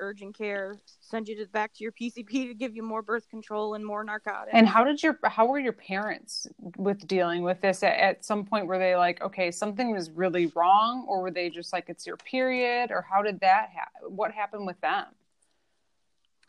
urgent 0.00 0.36
care 0.36 0.78
send 1.00 1.26
you 1.28 1.36
to, 1.36 1.46
back 1.48 1.72
to 1.74 1.82
your 1.82 1.92
pcp 1.92 2.30
to 2.30 2.54
give 2.54 2.76
you 2.76 2.82
more 2.82 3.02
birth 3.02 3.28
control 3.28 3.74
and 3.74 3.84
more 3.84 4.04
narcotics. 4.04 4.52
And 4.52 4.68
how 4.68 4.84
did 4.84 5.02
your 5.02 5.18
how 5.24 5.46
were 5.46 5.58
your 5.58 5.72
parents 5.72 6.46
with 6.76 7.06
dealing 7.06 7.42
with 7.42 7.60
this? 7.60 7.82
At, 7.82 7.98
at 7.98 8.24
some 8.24 8.44
point 8.44 8.66
were 8.66 8.78
they 8.78 8.94
like 8.94 9.20
okay 9.20 9.50
something 9.50 9.90
was 9.90 10.10
really 10.10 10.46
wrong 10.54 11.06
or 11.08 11.22
were 11.22 11.30
they 11.30 11.50
just 11.50 11.72
like 11.72 11.88
it's 11.88 12.06
your 12.06 12.16
period 12.18 12.90
or 12.90 13.04
how 13.08 13.22
did 13.22 13.40
that 13.40 13.70
happen 13.74 14.16
what 14.16 14.32
happened 14.32 14.66
with 14.66 14.80
them 14.80 15.06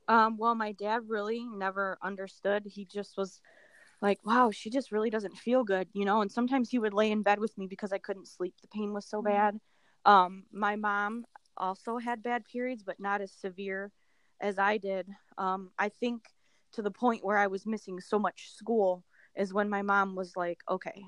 um, 0.09 0.37
well 0.37 0.55
my 0.55 0.73
dad 0.73 1.03
really 1.07 1.45
never 1.45 1.97
understood 2.03 2.63
he 2.65 2.83
just 2.83 3.15
was 3.15 3.39
like 4.01 4.19
wow 4.25 4.51
she 4.51 4.69
just 4.69 4.91
really 4.91 5.09
doesn't 5.09 5.37
feel 5.37 5.63
good 5.63 5.87
you 5.93 6.03
know 6.03 6.21
and 6.21 6.31
sometimes 6.31 6.69
he 6.69 6.79
would 6.79 6.93
lay 6.93 7.09
in 7.09 7.21
bed 7.21 7.39
with 7.39 7.57
me 7.57 7.67
because 7.67 7.93
i 7.93 7.97
couldn't 7.97 8.27
sleep 8.27 8.53
the 8.61 8.67
pain 8.67 8.93
was 8.93 9.05
so 9.05 9.19
mm-hmm. 9.19 9.33
bad 9.33 9.59
um, 10.05 10.43
my 10.51 10.75
mom 10.75 11.25
also 11.57 11.97
had 11.97 12.23
bad 12.23 12.45
periods, 12.45 12.83
but 12.83 12.99
not 12.99 13.21
as 13.21 13.31
severe 13.31 13.91
as 14.41 14.57
I 14.57 14.77
did. 14.77 15.07
Um, 15.37 15.71
I 15.77 15.89
think 15.89 16.23
to 16.73 16.81
the 16.81 16.91
point 16.91 17.23
where 17.23 17.37
I 17.37 17.47
was 17.47 17.65
missing 17.65 17.99
so 17.99 18.17
much 18.17 18.51
school 18.51 19.03
is 19.35 19.53
when 19.53 19.69
my 19.69 19.81
mom 19.81 20.15
was 20.15 20.35
like, 20.35 20.59
okay, 20.69 21.03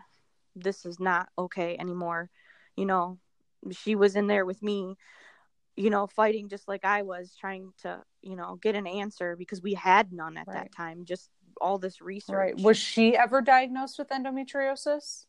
this 0.56 0.86
is 0.86 1.00
not 1.00 1.30
okay 1.38 1.78
anymore. 1.80 2.30
You 2.76 2.86
know, 2.86 3.18
she 3.72 3.96
was 3.96 4.16
in 4.16 4.28
there 4.28 4.46
with 4.46 4.62
me, 4.62 4.98
you 5.76 5.90
know, 5.90 6.08
fighting 6.08 6.50
just 6.50 6.68
like 6.68 6.84
I 6.86 7.02
was 7.02 7.36
trying 7.40 7.74
to, 7.84 8.02
you 8.22 8.36
know, 8.36 8.56
get 8.62 8.76
an 8.76 8.88
answer 8.88 9.36
because 9.36 9.62
we 9.62 9.74
had 9.74 10.12
none 10.12 10.38
at 10.38 10.48
Right. 10.48 10.56
that 10.56 10.72
time. 10.72 11.06
Just 11.06 11.30
all 11.60 11.78
this 11.78 12.02
research. 12.02 12.36
Right. 12.36 12.58
Was 12.62 12.78
she 12.78 13.16
ever 13.16 13.42
diagnosed 13.42 13.98
with 14.00 14.10
endometriosis? 14.10 15.26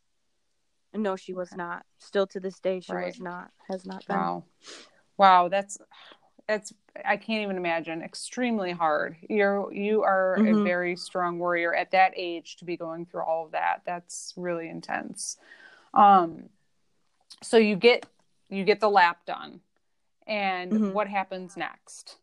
no, 0.95 1.17
she 1.17 1.33
was 1.33 1.49
Okay. 1.53 1.57
not. 1.57 1.87
Still 1.99 2.27
to 2.27 2.39
this 2.41 2.61
day, 2.61 2.81
she 2.81 2.93
Right. 2.93 3.07
was 3.07 3.19
not. 3.21 3.51
Has 3.69 3.87
not 3.87 4.07
been. 4.07 4.17
Wow. 4.17 4.45
Wow, 5.17 5.49
that's 5.49 5.79
that's 6.47 6.73
I 7.05 7.17
can't 7.17 7.43
even 7.43 7.57
imagine. 7.57 8.03
Extremely 8.03 8.73
hard. 8.73 9.17
You're 9.29 9.73
you 9.73 10.03
are 10.03 10.35
a 10.35 10.41
Mhm. 10.41 10.65
very 10.65 10.97
strong 10.97 11.39
warrior 11.39 11.75
at 11.75 11.93
that 11.93 12.13
age 12.17 12.57
to 12.57 12.65
be 12.67 12.77
going 12.77 13.07
through 13.07 13.23
all 13.23 13.47
of 13.47 13.53
that. 13.53 13.83
That's 13.87 14.35
really 14.37 14.69
intense. 14.69 15.39
Um 15.95 16.51
so 17.43 17.57
you 17.57 17.77
get 17.77 18.05
you 18.51 18.65
get 18.65 18.81
the 18.81 18.91
lap 18.91 19.25
done. 19.25 19.61
And 20.27 20.73
Mhm. 20.73 20.93
what 20.93 21.09
happens 21.09 21.57
next? 21.57 22.19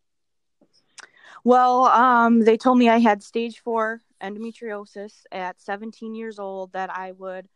Well, 1.44 1.86
um, 1.86 2.42
they 2.42 2.58
told 2.58 2.78
me 2.78 2.90
I 2.90 2.98
had 3.00 3.24
stage 3.24 3.60
four 3.60 4.02
endometriosis 4.22 5.24
at 5.32 5.60
17 5.62 6.16
years 6.16 6.40
old, 6.40 6.74
that 6.74 6.90
I 6.90 7.14
would 7.14 7.48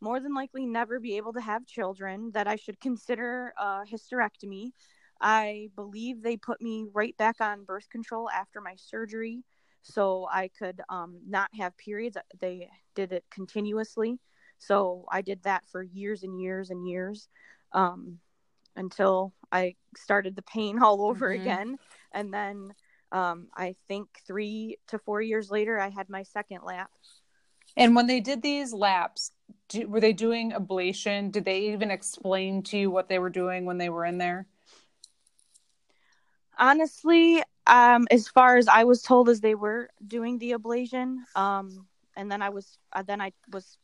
more 0.00 0.20
than 0.20 0.34
likely 0.34 0.66
never 0.66 1.00
be 1.00 1.16
able 1.16 1.32
to 1.32 1.40
have 1.40 1.66
children, 1.66 2.30
that 2.32 2.46
I 2.46 2.56
should 2.56 2.80
consider 2.80 3.52
a 3.58 3.82
hysterectomy. 3.84 4.72
I 5.20 5.70
believe 5.74 6.22
they 6.22 6.36
put 6.36 6.60
me 6.60 6.86
right 6.92 7.16
back 7.16 7.40
on 7.40 7.64
birth 7.64 7.88
control 7.90 8.30
after 8.30 8.60
my 8.60 8.74
surgery 8.76 9.44
so 9.82 10.28
I 10.30 10.48
could 10.58 10.80
um, 10.88 11.20
not 11.26 11.50
have 11.58 11.76
periods. 11.76 12.16
They 12.40 12.68
did 12.94 13.12
it 13.12 13.24
continuously. 13.30 14.18
So 14.58 15.06
I 15.10 15.22
did 15.22 15.42
that 15.44 15.64
for 15.70 15.82
years 15.82 16.22
and 16.22 16.40
years 16.40 16.70
and 16.70 16.86
years 16.88 17.28
um, 17.72 18.18
until 18.76 19.32
I 19.52 19.76
started 19.96 20.36
the 20.36 20.42
pain 20.42 20.78
all 20.82 21.02
over 21.02 21.28
Mhm. 21.28 21.34
again. 21.34 21.78
And 22.12 22.32
then 22.32 22.74
um, 23.12 23.48
I 23.54 23.76
think 23.88 24.08
three 24.26 24.78
to 24.88 24.98
four 24.98 25.20
years 25.22 25.50
later, 25.50 25.78
I 25.78 25.88
had 25.88 26.08
my 26.08 26.22
second 26.22 26.62
lap. 26.64 26.90
And 27.76 27.94
when 27.94 28.06
they 28.06 28.20
did 28.20 28.42
these 28.42 28.72
laps, 28.72 29.32
do, 29.68 29.88
were 29.88 30.00
they 30.00 30.12
doing 30.12 30.52
ablation? 30.52 31.30
Did 31.30 31.44
they 31.44 31.60
even 31.72 31.90
explain 31.90 32.62
to 32.64 32.78
you 32.78 32.90
what 32.90 33.08
they 33.08 33.18
were 33.18 33.30
doing 33.30 33.64
when 33.64 33.78
they 33.78 33.88
were 33.88 34.04
in 34.04 34.18
there? 34.18 34.46
Honestly, 36.58 37.42
um, 37.66 38.06
as 38.10 38.28
far 38.28 38.56
as 38.56 38.68
I 38.68 38.84
was 38.84 39.02
told, 39.02 39.28
as 39.28 39.40
they 39.40 39.54
were 39.54 39.90
doing 40.06 40.38
the 40.38 40.52
ablation, 40.52 41.18
um, 41.36 41.86
and 42.16 42.30
then 42.30 42.42
I 42.42 42.50
was 42.50 42.78
uh, 42.92 43.02
then 43.02 43.20
I 43.20 43.32
was 43.50 43.78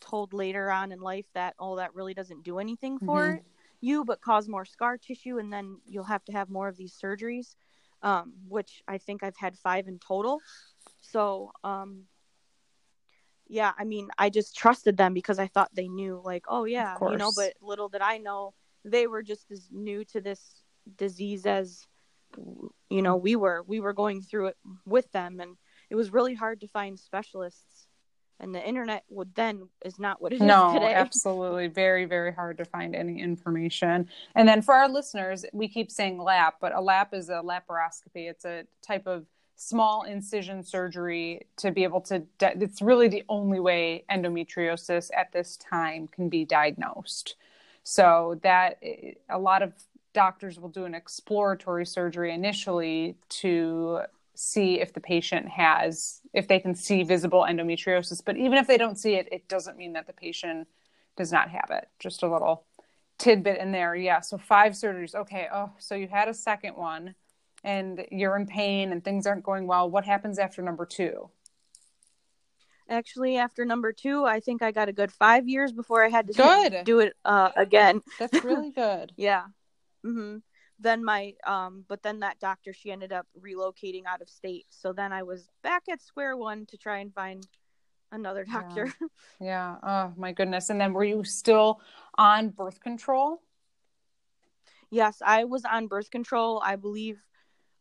told 0.00 0.32
later 0.32 0.70
on 0.70 0.92
in 0.92 1.00
life 1.00 1.26
that 1.34 1.54
oh, 1.58 1.76
that 1.76 1.94
really 1.94 2.14
doesn't 2.14 2.44
do 2.44 2.58
anything 2.58 2.98
for 2.98 3.40
Mhm. 3.40 3.42
You, 3.84 4.04
but 4.04 4.20
cause 4.20 4.48
more 4.48 4.64
scar 4.64 4.96
tissue, 4.98 5.38
and 5.38 5.52
then 5.52 5.78
you'll 5.86 6.04
have 6.04 6.24
to 6.24 6.32
have 6.32 6.48
more 6.48 6.68
of 6.68 6.76
these 6.76 6.98
surgeries, 7.02 7.54
um, 8.02 8.32
which 8.48 8.82
I 8.88 8.98
think 8.98 9.22
I've 9.22 9.36
had 9.36 9.56
five 9.56 9.86
in 9.86 9.98
total. 9.98 10.40
So, 11.00 11.52
um, 11.62 12.04
yeah, 13.46 13.72
I 13.78 13.84
mean, 13.84 14.08
I 14.18 14.30
just 14.30 14.56
trusted 14.56 14.96
them 14.96 15.12
because 15.14 15.38
I 15.38 15.46
thought 15.46 15.74
they 15.74 15.88
knew, 15.88 16.20
like, 16.24 16.44
oh 16.48 16.64
yeah, 16.64 16.96
you 17.10 17.16
know. 17.16 17.30
But 17.36 17.54
little 17.60 17.88
did 17.88 18.00
I 18.00 18.18
know 18.18 18.54
they 18.84 19.06
were 19.06 19.22
just 19.22 19.50
as 19.50 19.68
new 19.70 20.04
to 20.06 20.20
this 20.20 20.40
disease 20.96 21.46
as 21.46 21.86
you 22.88 23.02
know 23.02 23.16
we 23.16 23.36
were. 23.36 23.62
We 23.66 23.80
were 23.80 23.92
going 23.92 24.22
through 24.22 24.46
it 24.48 24.56
with 24.86 25.10
them, 25.12 25.40
and 25.40 25.56
it 25.90 25.94
was 25.94 26.12
really 26.12 26.34
hard 26.34 26.60
to 26.62 26.68
find 26.68 26.98
specialists. 26.98 27.73
And 28.40 28.54
the 28.54 28.66
internet 28.66 29.04
would 29.08 29.34
then 29.34 29.68
is 29.84 29.98
not 29.98 30.20
what 30.20 30.32
it 30.32 30.36
is 30.36 30.42
no, 30.42 30.74
today. 30.74 30.92
absolutely. 30.92 31.68
Very, 31.68 32.04
very 32.04 32.32
hard 32.32 32.58
to 32.58 32.64
find 32.64 32.94
any 32.94 33.20
information. 33.20 34.08
And 34.34 34.48
then 34.48 34.60
for 34.60 34.74
our 34.74 34.88
listeners, 34.88 35.44
we 35.52 35.68
keep 35.68 35.90
saying 35.90 36.18
lap, 36.18 36.56
but 36.60 36.74
a 36.74 36.80
lap 36.80 37.14
is 37.14 37.28
a 37.28 37.42
laparoscopy. 37.44 38.28
It's 38.28 38.44
a 38.44 38.64
type 38.82 39.06
of 39.06 39.26
small 39.56 40.02
incision 40.02 40.62
surgery 40.62 41.46
to 41.58 41.70
be 41.70 41.84
able 41.84 42.00
to, 42.00 42.20
di- 42.38 42.56
it's 42.60 42.82
really 42.82 43.08
the 43.08 43.22
only 43.28 43.60
way 43.60 44.04
endometriosis 44.10 45.10
at 45.16 45.32
this 45.32 45.56
time 45.56 46.08
can 46.08 46.28
be 46.28 46.44
diagnosed. 46.44 47.36
So 47.84 48.40
that 48.42 48.78
eh, 48.82 49.12
a 49.30 49.38
lot 49.38 49.62
of 49.62 49.72
doctors 50.12 50.58
will 50.58 50.68
do 50.68 50.84
an 50.84 50.94
exploratory 50.94 51.86
surgery 51.86 52.32
initially 52.32 53.16
to 53.28 54.00
see 54.34 54.80
if 54.80 54.92
the 54.92 55.00
patient 55.00 55.48
has 55.48 56.20
if 56.32 56.48
they 56.48 56.58
can 56.58 56.74
see 56.74 57.02
visible 57.02 57.46
endometriosis 57.48 58.22
but 58.24 58.36
even 58.36 58.58
if 58.58 58.66
they 58.66 58.76
don't 58.76 58.98
see 58.98 59.14
it 59.14 59.28
it 59.32 59.48
doesn't 59.48 59.76
mean 59.76 59.92
that 59.92 60.06
the 60.06 60.12
patient 60.12 60.66
does 61.16 61.30
not 61.32 61.48
have 61.50 61.70
it. 61.70 61.88
Just 62.00 62.22
a 62.24 62.30
little 62.30 62.64
tidbit 63.18 63.58
in 63.60 63.72
there. 63.72 63.94
Yeah 63.94 64.20
so 64.20 64.36
five 64.38 64.72
surgeries. 64.72 65.14
Okay 65.14 65.48
oh 65.52 65.70
so 65.78 65.94
you 65.94 66.08
had 66.08 66.28
a 66.28 66.34
second 66.34 66.76
one 66.76 67.14
and 67.62 68.04
you're 68.10 68.36
in 68.36 68.46
pain 68.46 68.92
and 68.92 69.02
things 69.02 69.26
aren't 69.26 69.44
going 69.44 69.66
well. 69.66 69.88
What 69.90 70.04
happens 70.04 70.38
after 70.38 70.62
number 70.62 70.84
two? 70.84 71.30
Actually, 72.88 73.38
after 73.38 73.64
number 73.64 73.92
two, 73.92 74.26
I 74.26 74.40
think 74.40 74.62
I 74.62 74.70
got 74.70 74.90
a 74.90 74.92
good 74.92 75.10
five 75.10 75.48
years 75.48 75.72
before 75.72 76.04
I 76.04 76.10
had 76.10 76.26
to 76.26 76.34
Good. 76.34 76.84
do 76.84 77.00
it 77.00 77.14
uh, 77.24 77.50
again. 77.56 78.02
that's 78.18 78.44
really 78.44 78.70
good. 78.74 79.12
Yeah. 79.16 79.44
hmm 80.02 80.38
Then 80.84 81.04
my 81.04 81.34
um, 81.44 81.84
but 81.88 82.02
then 82.04 82.20
that 82.20 82.38
doctor 82.38 82.72
she 82.72 82.92
ended 82.92 83.12
up 83.12 83.26
relocating 83.40 84.04
out 84.06 84.22
of 84.22 84.28
state. 84.28 84.66
So 84.70 84.92
then 84.92 85.12
I 85.12 85.24
was 85.24 85.50
back 85.64 85.82
at 85.90 86.00
square 86.00 86.36
one 86.36 86.66
to 86.66 86.76
try 86.76 86.98
and 86.98 87.12
find 87.12 87.44
another 88.12 88.44
doctor. 88.44 88.94
yeah 89.40 89.74
oh 89.82 90.12
my 90.16 90.30
goodness 90.30 90.70
and 90.70 90.80
then 90.80 90.92
were 90.92 91.02
you 91.02 91.24
still 91.24 91.80
on 92.16 92.50
birth 92.50 92.78
control 92.80 93.40
yes, 94.94 95.20
I 95.24 95.44
was 95.44 95.64
on 95.64 95.88
birth 95.88 96.10
control. 96.10 96.62
I 96.64 96.76
believe 96.76 97.18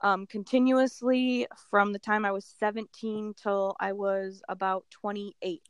um, 0.02 0.26
continuously 0.26 1.48
from 1.70 1.94
the 1.94 2.00
time 2.00 2.26
I 2.26 2.32
was 2.32 2.46
17 2.60 3.36
till 3.42 3.76
I 3.80 3.94
was 3.94 4.42
about 4.50 4.86
28 4.90 5.62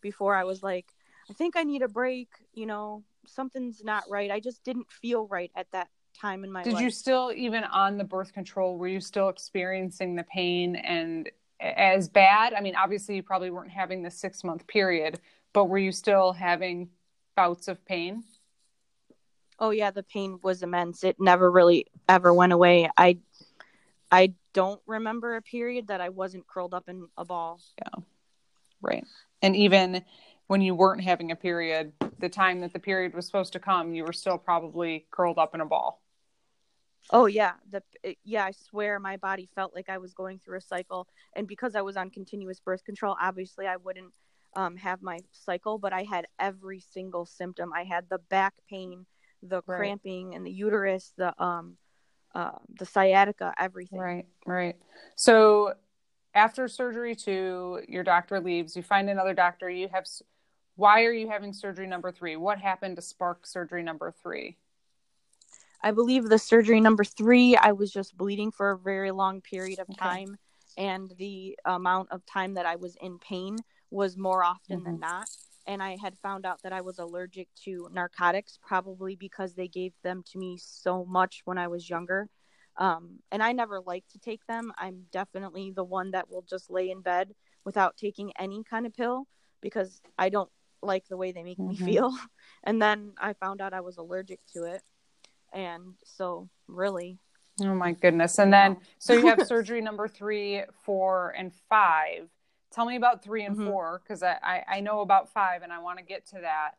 before 0.00 0.34
I 0.34 0.44
was 0.44 0.62
like, 0.62 0.86
I 1.30 1.32
think 1.32 1.56
I 1.56 1.62
need 1.62 1.82
a 1.82 1.88
break. 1.88 2.28
You 2.52 2.66
know, 2.66 3.04
something's 3.26 3.84
not 3.84 4.04
right. 4.10 4.30
I 4.30 4.40
just 4.40 4.64
didn't 4.64 4.90
feel 4.90 5.26
right 5.28 5.52
at 5.54 5.70
that 5.72 5.88
time 6.20 6.44
in 6.44 6.52
my 6.52 6.62
did 6.62 6.74
life. 6.74 6.82
you 6.82 6.90
still 6.90 7.32
even 7.34 7.64
on 7.64 7.96
the 7.96 8.04
birth 8.04 8.32
control 8.32 8.76
were 8.76 8.88
you 8.88 9.00
still 9.00 9.28
experiencing 9.28 10.14
the 10.14 10.24
pain 10.24 10.76
and 10.76 11.30
as 11.60 12.08
bad 12.08 12.52
i 12.54 12.60
mean 12.60 12.74
obviously 12.74 13.16
you 13.16 13.22
probably 13.22 13.50
weren't 13.50 13.70
having 13.70 14.02
the 14.02 14.10
six 14.10 14.44
month 14.44 14.66
period 14.66 15.18
but 15.52 15.64
were 15.64 15.78
you 15.78 15.92
still 15.92 16.32
having 16.32 16.88
bouts 17.36 17.68
of 17.68 17.84
pain 17.84 18.22
Oh 19.62 19.68
yeah, 19.68 19.90
the 19.90 20.02
pain 20.02 20.38
was 20.42 20.62
immense. 20.62 21.04
It 21.04 21.16
never 21.20 21.50
really 21.50 21.84
ever 22.08 22.32
went 22.32 22.54
away. 22.54 22.88
I 22.96 23.18
I 24.10 24.32
don't 24.54 24.80
remember 24.86 25.36
a 25.36 25.42
period 25.42 25.88
that 25.88 26.00
I 26.00 26.08
wasn't 26.08 26.46
curled 26.46 26.72
up 26.72 26.88
in 26.88 27.08
a 27.18 27.26
ball. 27.26 27.60
Yeah. 27.78 28.02
Right 28.80 29.04
and 29.42 29.56
even 29.56 30.02
when 30.46 30.60
you 30.60 30.74
weren't 30.74 31.02
having 31.02 31.30
a 31.30 31.36
period 31.36 31.92
the 32.18 32.28
time 32.28 32.60
that 32.60 32.72
the 32.72 32.78
period 32.78 33.14
was 33.14 33.26
supposed 33.26 33.52
to 33.52 33.58
come 33.58 33.94
you 33.94 34.04
were 34.04 34.12
still 34.12 34.38
probably 34.38 35.06
curled 35.10 35.38
up 35.38 35.54
in 35.54 35.60
a 35.60 35.66
ball 35.66 36.02
Oh 37.10 37.26
yeah, 37.26 37.54
the 37.70 37.82
yeah, 38.24 38.44
I 38.44 38.52
swear 38.52 38.98
my 39.00 39.16
body 39.16 39.48
felt 39.54 39.74
like 39.74 39.88
I 39.88 39.98
was 39.98 40.14
going 40.14 40.40
through 40.44 40.58
a 40.58 40.62
cycle 40.62 41.08
and 41.34 41.46
because 41.46 41.74
I 41.74 41.82
was 41.82 41.96
on 41.96 42.10
continuous 42.10 42.60
birth 42.60 42.84
control, 42.84 43.16
obviously 43.20 43.66
I 43.66 43.76
wouldn't 43.76 44.12
um 44.56 44.76
have 44.76 45.02
my 45.02 45.18
cycle, 45.32 45.78
but 45.78 45.92
I 45.92 46.02
had 46.04 46.26
every 46.38 46.80
single 46.80 47.26
symptom. 47.26 47.72
I 47.72 47.84
had 47.84 48.08
the 48.08 48.18
back 48.18 48.54
pain, 48.68 49.06
the 49.42 49.62
Right. 49.66 49.76
cramping 49.76 50.34
and 50.34 50.46
the 50.46 50.52
uterus, 50.52 51.12
the 51.16 51.34
um 51.42 51.76
uh, 52.34 52.52
the 52.78 52.86
sciatica, 52.86 53.52
everything. 53.58 53.98
Right, 53.98 54.26
right. 54.46 54.76
So 55.16 55.74
after 56.34 56.68
surgery 56.68 57.16
two, 57.16 57.82
your 57.88 58.04
doctor 58.04 58.38
leaves, 58.40 58.76
you 58.76 58.82
find 58.82 59.10
another 59.10 59.34
doctor, 59.34 59.68
you 59.68 59.88
have 59.88 60.06
why 60.76 61.04
are 61.04 61.12
you 61.12 61.28
having 61.28 61.52
surgery 61.52 61.86
number 61.86 62.10
3? 62.10 62.36
What 62.36 62.58
happened 62.58 62.96
to 62.96 63.02
spark 63.02 63.46
surgery 63.46 63.82
number 63.82 64.14
3? 64.22 64.56
I 65.82 65.92
believe 65.92 66.28
the 66.28 66.38
surgery 66.38 66.80
number 66.80 67.04
three, 67.04 67.56
I 67.56 67.72
was 67.72 67.90
just 67.90 68.16
bleeding 68.16 68.50
for 68.50 68.70
a 68.72 68.78
very 68.78 69.10
long 69.10 69.40
period 69.40 69.78
of 69.78 69.88
Okay. 69.90 69.98
time, 69.98 70.36
and 70.76 71.12
the 71.18 71.58
amount 71.64 72.10
of 72.12 72.24
time 72.26 72.54
that 72.54 72.66
I 72.66 72.76
was 72.76 72.96
in 73.00 73.18
pain 73.18 73.58
was 73.90 74.16
more 74.16 74.44
often 74.44 74.84
than 74.84 74.94
Mhm. 74.94 75.00
not. 75.00 75.28
And 75.66 75.82
I 75.82 75.96
had 75.96 76.18
found 76.18 76.44
out 76.46 76.60
that 76.62 76.72
I 76.72 76.80
was 76.80 76.98
allergic 76.98 77.48
to 77.64 77.88
narcotics, 77.92 78.58
probably 78.62 79.16
because 79.16 79.54
they 79.54 79.68
gave 79.68 79.92
them 80.02 80.22
to 80.32 80.38
me 80.38 80.58
so 80.58 81.04
much 81.06 81.42
when 81.44 81.58
I 81.58 81.68
was 81.68 81.88
younger. 81.88 82.28
Um, 82.76 83.20
and 83.30 83.42
I 83.42 83.52
never 83.52 83.80
liked 83.80 84.10
to 84.12 84.18
take 84.18 84.46
them. 84.46 84.72
I'm 84.78 85.06
definitely 85.12 85.70
the 85.70 85.84
one 85.84 86.10
that 86.12 86.30
will 86.30 86.42
just 86.42 86.70
lay 86.70 86.90
in 86.90 87.00
bed 87.02 87.34
without 87.64 87.96
taking 87.96 88.32
any 88.38 88.64
kind 88.64 88.86
of 88.86 88.94
pill 88.94 89.26
because 89.60 90.00
I 90.18 90.28
don't 90.30 90.50
like 90.82 91.06
the 91.08 91.16
way 91.16 91.32
they 91.32 91.42
make 91.42 91.64
me 91.64 91.74
Mhm. 91.74 91.76
feel. 91.76 92.12
And 92.64 92.80
then 92.82 93.14
I 93.18 93.32
found 93.34 93.60
out 93.60 93.72
I 93.72 93.80
was 93.80 93.96
allergic 93.96 94.40
to 94.54 94.64
it 94.64 94.82
and 95.52 95.94
so 96.04 96.48
really 96.68 97.18
Oh 97.62 97.74
my 97.74 97.92
goodness. 97.92 98.38
And 98.38 98.52
then, 98.52 98.78
so 98.98 99.12
you 99.12 99.26
have 99.26 99.42
surgery 99.42 99.80
number 99.80 100.08
three, 100.08 100.62
four, 100.82 101.34
and 101.36 101.52
five. 101.68 102.28
Tell 102.72 102.86
me 102.86 102.96
about 102.96 103.22
3 103.22 103.44
and 103.44 103.56
Mhm. 103.56 103.66
four 103.66 104.00
because 104.02 104.22
I, 104.22 104.36
I, 104.42 104.64
I 104.76 104.80
know 104.80 105.00
about 105.00 105.28
five 105.32 105.62
and 105.62 105.72
I 105.72 105.80
want 105.80 105.98
to 105.98 106.04
get 106.04 106.26
to 106.28 106.40
that. 106.40 106.72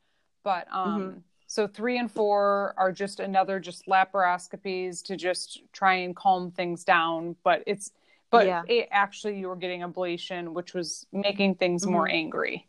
But 0.43 0.71
um, 0.73 0.87
Mm-hmm. 0.87 1.19
so 1.47 1.67
three 1.67 1.99
and 1.99 2.09
four 2.09 2.73
are 2.77 2.91
just 2.91 3.19
another 3.19 3.59
just 3.59 3.85
laparoscopies 3.87 5.03
to 5.03 5.17
just 5.17 5.61
try 5.73 5.95
and 5.95 6.15
calm 6.15 6.49
things 6.51 6.83
down. 6.83 7.35
But 7.43 7.63
it's, 7.67 7.91
but 8.31 8.47
Yeah. 8.47 8.63
it 8.67 8.87
actually 8.89 9.37
you 9.37 9.49
were 9.49 9.55
getting 9.57 9.81
ablation, 9.81 10.53
which 10.53 10.73
was 10.73 11.05
making 11.11 11.55
things 11.55 11.85
more 11.85 12.07
angry. 12.09 12.67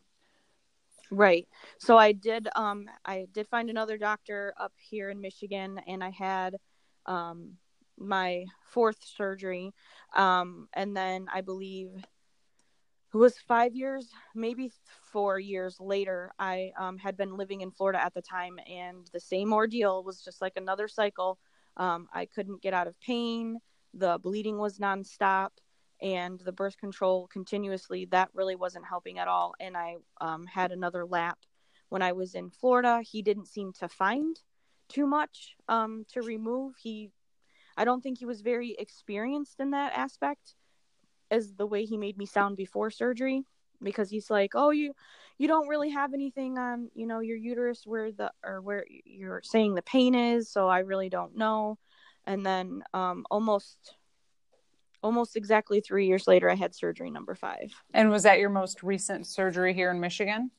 Right. 1.13 1.47
So 1.77 1.95
I 1.97 2.11
did 2.11 2.47
um 2.55 2.89
I 3.05 3.27
did 3.31 3.47
find 3.47 3.69
another 3.69 3.97
doctor 3.99 4.53
up 4.57 4.73
here 4.79 5.11
in 5.11 5.21
Michigan 5.21 5.79
and 5.87 6.03
I 6.03 6.09
had 6.09 6.55
um 7.05 7.57
my 7.99 8.45
fourth 8.71 8.97
surgery 9.05 9.71
um 10.15 10.67
and 10.73 10.97
then 10.97 11.27
I 11.31 11.41
believe 11.41 11.91
it 13.13 13.17
was 13.17 13.37
5 13.37 13.75
years 13.75 14.09
maybe 14.33 14.71
4 15.11 15.39
years 15.39 15.79
later 15.79 16.31
I 16.39 16.71
um 16.79 16.97
had 16.97 17.15
been 17.15 17.37
living 17.37 17.61
in 17.61 17.71
Florida 17.71 18.03
at 18.03 18.13
the 18.15 18.21
time 18.23 18.59
and 18.67 19.07
the 19.13 19.19
same 19.19 19.53
ordeal 19.53 20.03
was 20.03 20.23
just 20.23 20.41
like 20.41 20.53
another 20.55 20.87
cycle. 20.87 21.37
Um 21.77 22.07
I 22.13 22.25
couldn't 22.25 22.63
get 22.63 22.73
out 22.73 22.87
of 22.87 22.99
pain. 23.01 23.59
The 23.93 24.17
bleeding 24.17 24.57
was 24.57 24.79
nonstop 24.79 25.49
and 26.03 26.39
the 26.41 26.51
birth 26.51 26.77
control 26.77 27.27
continuously 27.27 28.05
that 28.11 28.29
really 28.33 28.55
wasn't 28.55 28.85
helping 28.85 29.17
at 29.17 29.27
all. 29.27 29.55
And 29.59 29.75
i 29.75 29.95
um, 30.21 30.45
had 30.45 30.71
another 30.71 31.05
lap 31.05 31.39
when 31.89 32.01
i 32.01 32.11
was 32.11 32.35
in 32.35 32.49
florida. 32.51 33.01
He 33.01 33.21
didn't 33.21 33.47
seem 33.47 33.73
to 33.79 33.87
find 33.87 34.37
too 34.89 35.07
much 35.07 35.55
um, 35.69 36.05
to 36.13 36.21
remove. 36.21 36.73
He 36.81 37.09
i 37.77 37.85
don't 37.85 38.01
think 38.01 38.19
he 38.19 38.25
was 38.25 38.41
very 38.41 38.75
experienced 38.77 39.59
in 39.59 39.71
that 39.71 39.93
aspect 39.93 40.53
as 41.31 41.53
the 41.55 41.65
way 41.65 41.85
he 41.85 41.97
made 41.97 42.17
me 42.17 42.25
sound 42.27 42.55
before 42.55 42.91
surgery 42.91 43.43
because 43.81 44.11
he's 44.11 44.29
like 44.29 44.51
oh 44.53 44.69
you 44.69 44.93
you 45.39 45.47
don't 45.47 45.67
really 45.67 45.89
have 45.89 46.13
anything 46.13 46.59
on 46.59 46.89
you 46.93 47.07
know 47.07 47.19
your 47.19 47.35
uterus 47.35 47.81
where 47.85 48.11
the 48.11 48.31
or 48.45 48.61
where 48.61 48.85
you're 49.05 49.41
saying 49.43 49.73
the 49.73 49.81
pain 49.81 50.13
is 50.13 50.49
so 50.51 50.67
i 50.67 50.79
really 50.79 51.09
don't 51.09 51.35
know. 51.35 51.77
And 52.25 52.45
then 52.45 52.83
um, 52.93 53.25
almost 53.29 53.77
almost 55.03 55.35
exactly 55.35 55.81
three 55.81 56.07
years 56.07 56.27
later 56.27 56.49
i 56.49 56.55
had 56.55 56.73
surgery 56.73 57.11
number 57.11 57.35
five 57.35 57.71
And 57.93 58.09
was 58.09 58.23
that 58.23 58.39
your 58.39 58.49
most 58.49 58.81
recent 58.83 59.27
surgery 59.27 59.73
here 59.73 59.91
in 59.91 59.99
Michigan? 59.99 60.51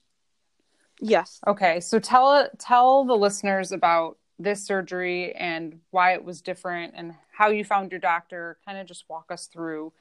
yes 1.01 1.41
Okay, 1.47 1.81
so 1.81 1.99
tell 1.99 2.49
tell 2.59 3.05
the 3.05 3.17
listeners 3.17 3.73
about 3.73 4.19
this 4.39 4.65
surgery 4.65 5.35
and 5.35 5.81
why 5.91 6.13
it 6.15 6.25
was 6.25 6.41
different 6.43 6.95
and 6.97 7.15
how 7.33 7.49
you 7.49 7.65
found 7.65 7.91
your 7.93 8.01
doctor. 8.01 8.59
Kind 8.67 8.79
of 8.79 8.87
just 8.87 9.05
walk 9.09 9.27
us 9.31 9.47
through 9.47 9.93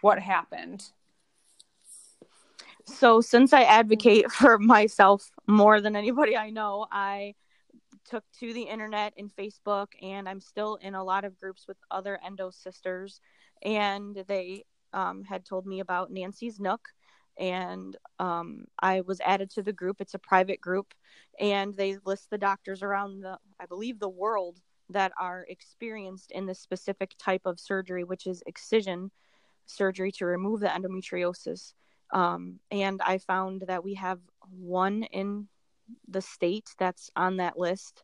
what 0.00 0.18
happened. 0.20 0.84
so 2.84 3.20
since 3.20 3.52
i 3.52 3.62
advocate 3.62 4.30
for 4.38 4.58
myself 4.58 5.30
more 5.46 5.80
than 5.80 5.96
anybody 5.96 6.36
i 6.36 6.50
know 6.50 6.86
i 6.92 7.34
took 8.08 8.22
to 8.38 8.52
the 8.52 8.62
internet 8.62 9.12
and 9.18 9.30
facebook 9.36 9.88
and 10.02 10.28
i'm 10.28 10.40
still 10.40 10.76
in 10.76 10.94
a 10.94 11.02
lot 11.02 11.24
of 11.24 11.36
groups 11.38 11.66
with 11.66 11.76
other 11.90 12.18
endo 12.24 12.50
sisters 12.50 13.20
and 13.62 14.24
they 14.28 14.64
um, 14.92 15.24
had 15.24 15.44
told 15.44 15.66
me 15.66 15.80
about 15.80 16.10
nancy's 16.10 16.60
nook. 16.60 16.88
And 17.38 17.96
um, 18.18 18.64
i 18.80 19.02
was 19.02 19.20
added 19.20 19.50
to 19.50 19.62
the 19.62 19.72
group. 19.72 20.00
It's 20.00 20.14
a 20.14 20.18
private 20.18 20.60
group. 20.60 20.94
And 21.38 21.76
they 21.76 21.98
list 22.04 22.30
the 22.30 22.38
doctors 22.38 22.82
around 22.82 23.20
the 23.20 23.38
i 23.60 23.66
believe 23.66 23.98
the 23.98 24.08
world 24.08 24.60
that 24.90 25.12
are 25.20 25.44
experienced 25.48 26.30
in 26.30 26.46
this 26.46 26.60
specific 26.60 27.12
type 27.18 27.42
of 27.44 27.58
surgery 27.58 28.04
which 28.04 28.26
is 28.26 28.42
excision 28.46 29.10
surgery 29.66 30.12
to 30.12 30.26
remove 30.26 30.60
the 30.60 30.68
endometriosis. 30.68 31.74
Um, 32.12 32.60
and 32.70 33.00
i 33.02 33.18
found 33.18 33.64
that 33.66 33.82
we 33.82 33.94
have 33.94 34.20
one 34.50 35.02
in 35.04 35.48
the 36.08 36.20
state 36.20 36.70
that's 36.78 37.10
on 37.16 37.36
that 37.38 37.58
list 37.58 38.02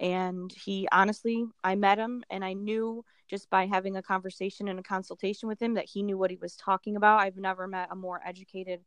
and 0.00 0.52
he 0.64 0.88
honestly 0.92 1.44
i 1.64 1.74
met 1.74 1.98
him 1.98 2.22
and 2.30 2.44
i 2.44 2.52
knew 2.52 3.04
just 3.28 3.48
by 3.50 3.66
having 3.66 3.96
a 3.96 4.02
conversation 4.02 4.68
and 4.68 4.78
a 4.78 4.82
consultation 4.82 5.48
with 5.48 5.60
him 5.60 5.74
that 5.74 5.86
he 5.86 6.02
knew 6.02 6.18
what 6.18 6.30
he 6.30 6.36
was 6.36 6.56
talking 6.56 6.96
about 6.96 7.20
i've 7.20 7.36
never 7.36 7.66
met 7.66 7.88
a 7.90 7.96
more 7.96 8.20
educated 8.26 8.80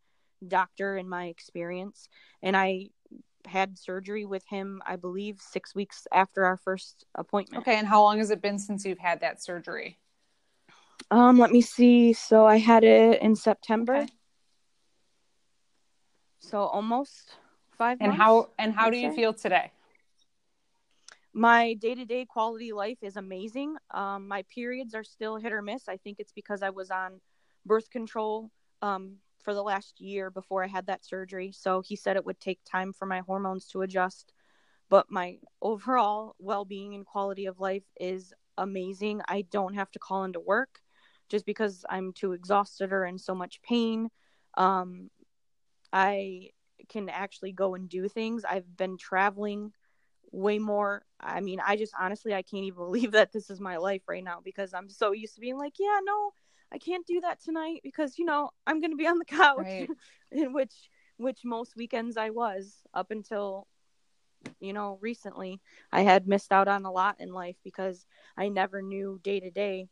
doctor 0.48 0.98
in 0.98 1.08
my 1.08 1.26
experience 1.26 2.10
and 2.44 2.58
i 2.58 2.88
had 3.48 3.78
surgery 3.78 4.26
with 4.26 4.44
him 4.50 4.82
i 4.86 4.96
believe 4.96 5.40
six 5.40 5.76
weeks 5.76 6.08
after 6.12 6.46
our 6.46 6.58
first 6.58 7.06
appointment 7.16 7.62
Okay, 7.62 7.78
and 7.78 7.88
how 7.88 8.02
long 8.02 8.18
has 8.18 8.32
it 8.32 8.42
been 8.42 8.58
since 8.60 8.86
you've 8.86 9.00
had 9.00 9.22
that 9.22 9.42
surgery? 9.42 10.00
um 11.12 11.38
let 11.38 11.52
me 11.52 11.62
see 11.62 12.14
so 12.14 12.46
i 12.46 12.58
had 12.58 12.84
it 12.84 13.22
in 13.22 13.36
september 13.36 13.94
Okay. 13.96 14.08
so 16.40 16.60
almost 16.60 17.38
five 17.78 18.00
And 18.00 18.12
months, 18.12 18.20
how 18.20 18.50
and 18.58 18.74
how 18.74 18.88
I'd 18.88 18.94
do 18.94 18.98
you 18.98 19.10
say. 19.10 19.16
feel 19.16 19.34
today? 19.34 19.72
My 21.36 21.74
day-to-day 21.74 22.26
quality 22.26 22.72
life 22.72 23.00
is 23.02 23.18
amazing. 23.18 23.76
Um, 23.92 24.26
my 24.30 24.44
periods 24.44 24.96
are 24.96 25.04
still 25.04 25.36
hit 25.36 25.52
or 25.52 25.62
miss. 25.62 25.90
I 25.90 25.98
think 25.98 26.18
it's 26.20 26.32
because 26.32 26.64
i 26.64 26.70
was 26.70 26.90
on 26.90 27.20
birth 27.66 27.90
control 27.90 28.52
um, 28.82 29.18
for 29.44 29.54
the 29.54 29.62
last 29.62 30.00
year 30.00 30.32
before 30.32 30.64
i 30.64 30.68
had 30.68 30.88
that 30.88 31.06
surgery. 31.06 31.52
So 31.52 31.82
he 31.82 31.98
said 31.98 32.16
it 32.16 32.26
would 32.26 32.40
take 32.40 32.60
time 32.64 32.94
for 32.94 33.06
my 33.06 33.20
hormones 33.20 33.68
to 33.68 33.82
adjust. 33.82 34.32
But 34.90 35.12
my 35.12 35.40
overall 35.62 36.36
well-being 36.40 36.96
and 36.96 37.06
quality 37.06 37.48
of 37.48 37.60
life 37.60 37.84
is 38.00 38.34
amazing. 38.58 39.22
I 39.28 39.42
don't 39.42 39.74
have 39.74 39.92
to 39.92 40.00
call 40.00 40.24
into 40.24 40.40
work 40.40 40.80
just 41.28 41.46
because 41.46 41.84
i'm 41.90 42.14
too 42.14 42.32
exhausted 42.34 42.94
or 42.94 43.06
in 43.06 43.18
so 43.18 43.36
much 43.36 43.62
pain. 43.62 44.10
Um, 44.56 45.10
i 45.92 46.52
can 46.88 47.10
actually 47.10 47.52
go 47.52 47.76
and 47.76 47.90
do 47.90 48.08
things. 48.08 48.46
I've 48.46 48.78
been 48.78 48.98
traveling 48.98 49.74
way 50.36 50.60
more. 50.60 51.06
I 51.20 51.42
mean, 51.42 51.60
I 51.66 51.78
just 51.78 51.94
honestly 52.00 52.34
I 52.34 52.44
can't 52.44 52.66
even 52.66 52.78
believe 52.86 53.12
that 53.12 53.32
this 53.32 53.50
is 53.50 53.60
my 53.62 53.78
life 53.78 54.04
right 54.08 54.24
now 54.24 54.40
because 54.44 54.74
I'm 54.74 54.90
so 54.90 55.12
used 55.12 55.36
to 55.36 55.42
being 55.42 55.58
like, 55.58 55.76
yeah, 55.80 56.00
no, 56.04 56.32
I 56.72 56.78
can't 56.80 57.08
do 57.08 57.22
that 57.22 57.42
tonight 57.42 57.82
because 57.84 58.18
you 58.20 58.26
know 58.26 58.52
I'm 58.68 58.82
gonna 58.82 58.96
be 58.96 59.08
on 59.08 59.20
the 59.20 59.26
couch, 59.44 59.78
Right. 59.78 59.90
in 60.32 60.54
which 60.54 60.90
which 61.18 61.42
most 61.46 61.76
weekends 61.76 62.18
I 62.18 62.30
was 62.32 62.84
up 62.94 63.12
until 63.12 63.68
you 64.60 64.74
know 64.74 64.98
recently 65.02 65.62
I 65.92 66.02
had 66.02 66.28
missed 66.28 66.52
out 66.52 66.68
on 66.68 66.86
a 66.86 66.92
lot 66.92 67.16
in 67.20 67.34
life 67.34 67.58
because 67.64 68.06
I 68.38 68.50
never 68.50 68.82
knew 68.82 69.20
day 69.24 69.40
to 69.40 69.52
day. 69.52 69.90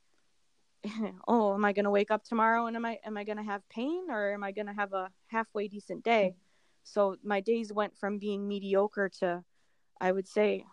Oh, 1.27 1.53
am 1.53 1.65
I 1.65 1.73
gonna 1.73 1.91
wake 1.91 2.11
up 2.11 2.23
tomorrow 2.23 2.65
and 2.67 2.75
am 2.75 2.85
I 2.85 2.99
am 3.05 3.17
I 3.17 3.23
gonna 3.23 3.43
have 3.43 3.67
pain 3.69 4.05
or 4.09 4.33
am 4.33 4.43
I 4.43 4.51
gonna 4.51 4.73
have 4.73 4.93
a 4.93 5.11
halfway 5.27 5.67
decent 5.67 6.03
day? 6.03 6.35
So 6.83 7.17
my 7.23 7.39
days 7.41 7.71
went 7.73 7.97
from 7.97 8.19
being 8.19 8.47
mediocre 8.47 9.09
to 9.19 9.43
I 9.99 10.11
would 10.11 10.27
say 10.27 10.65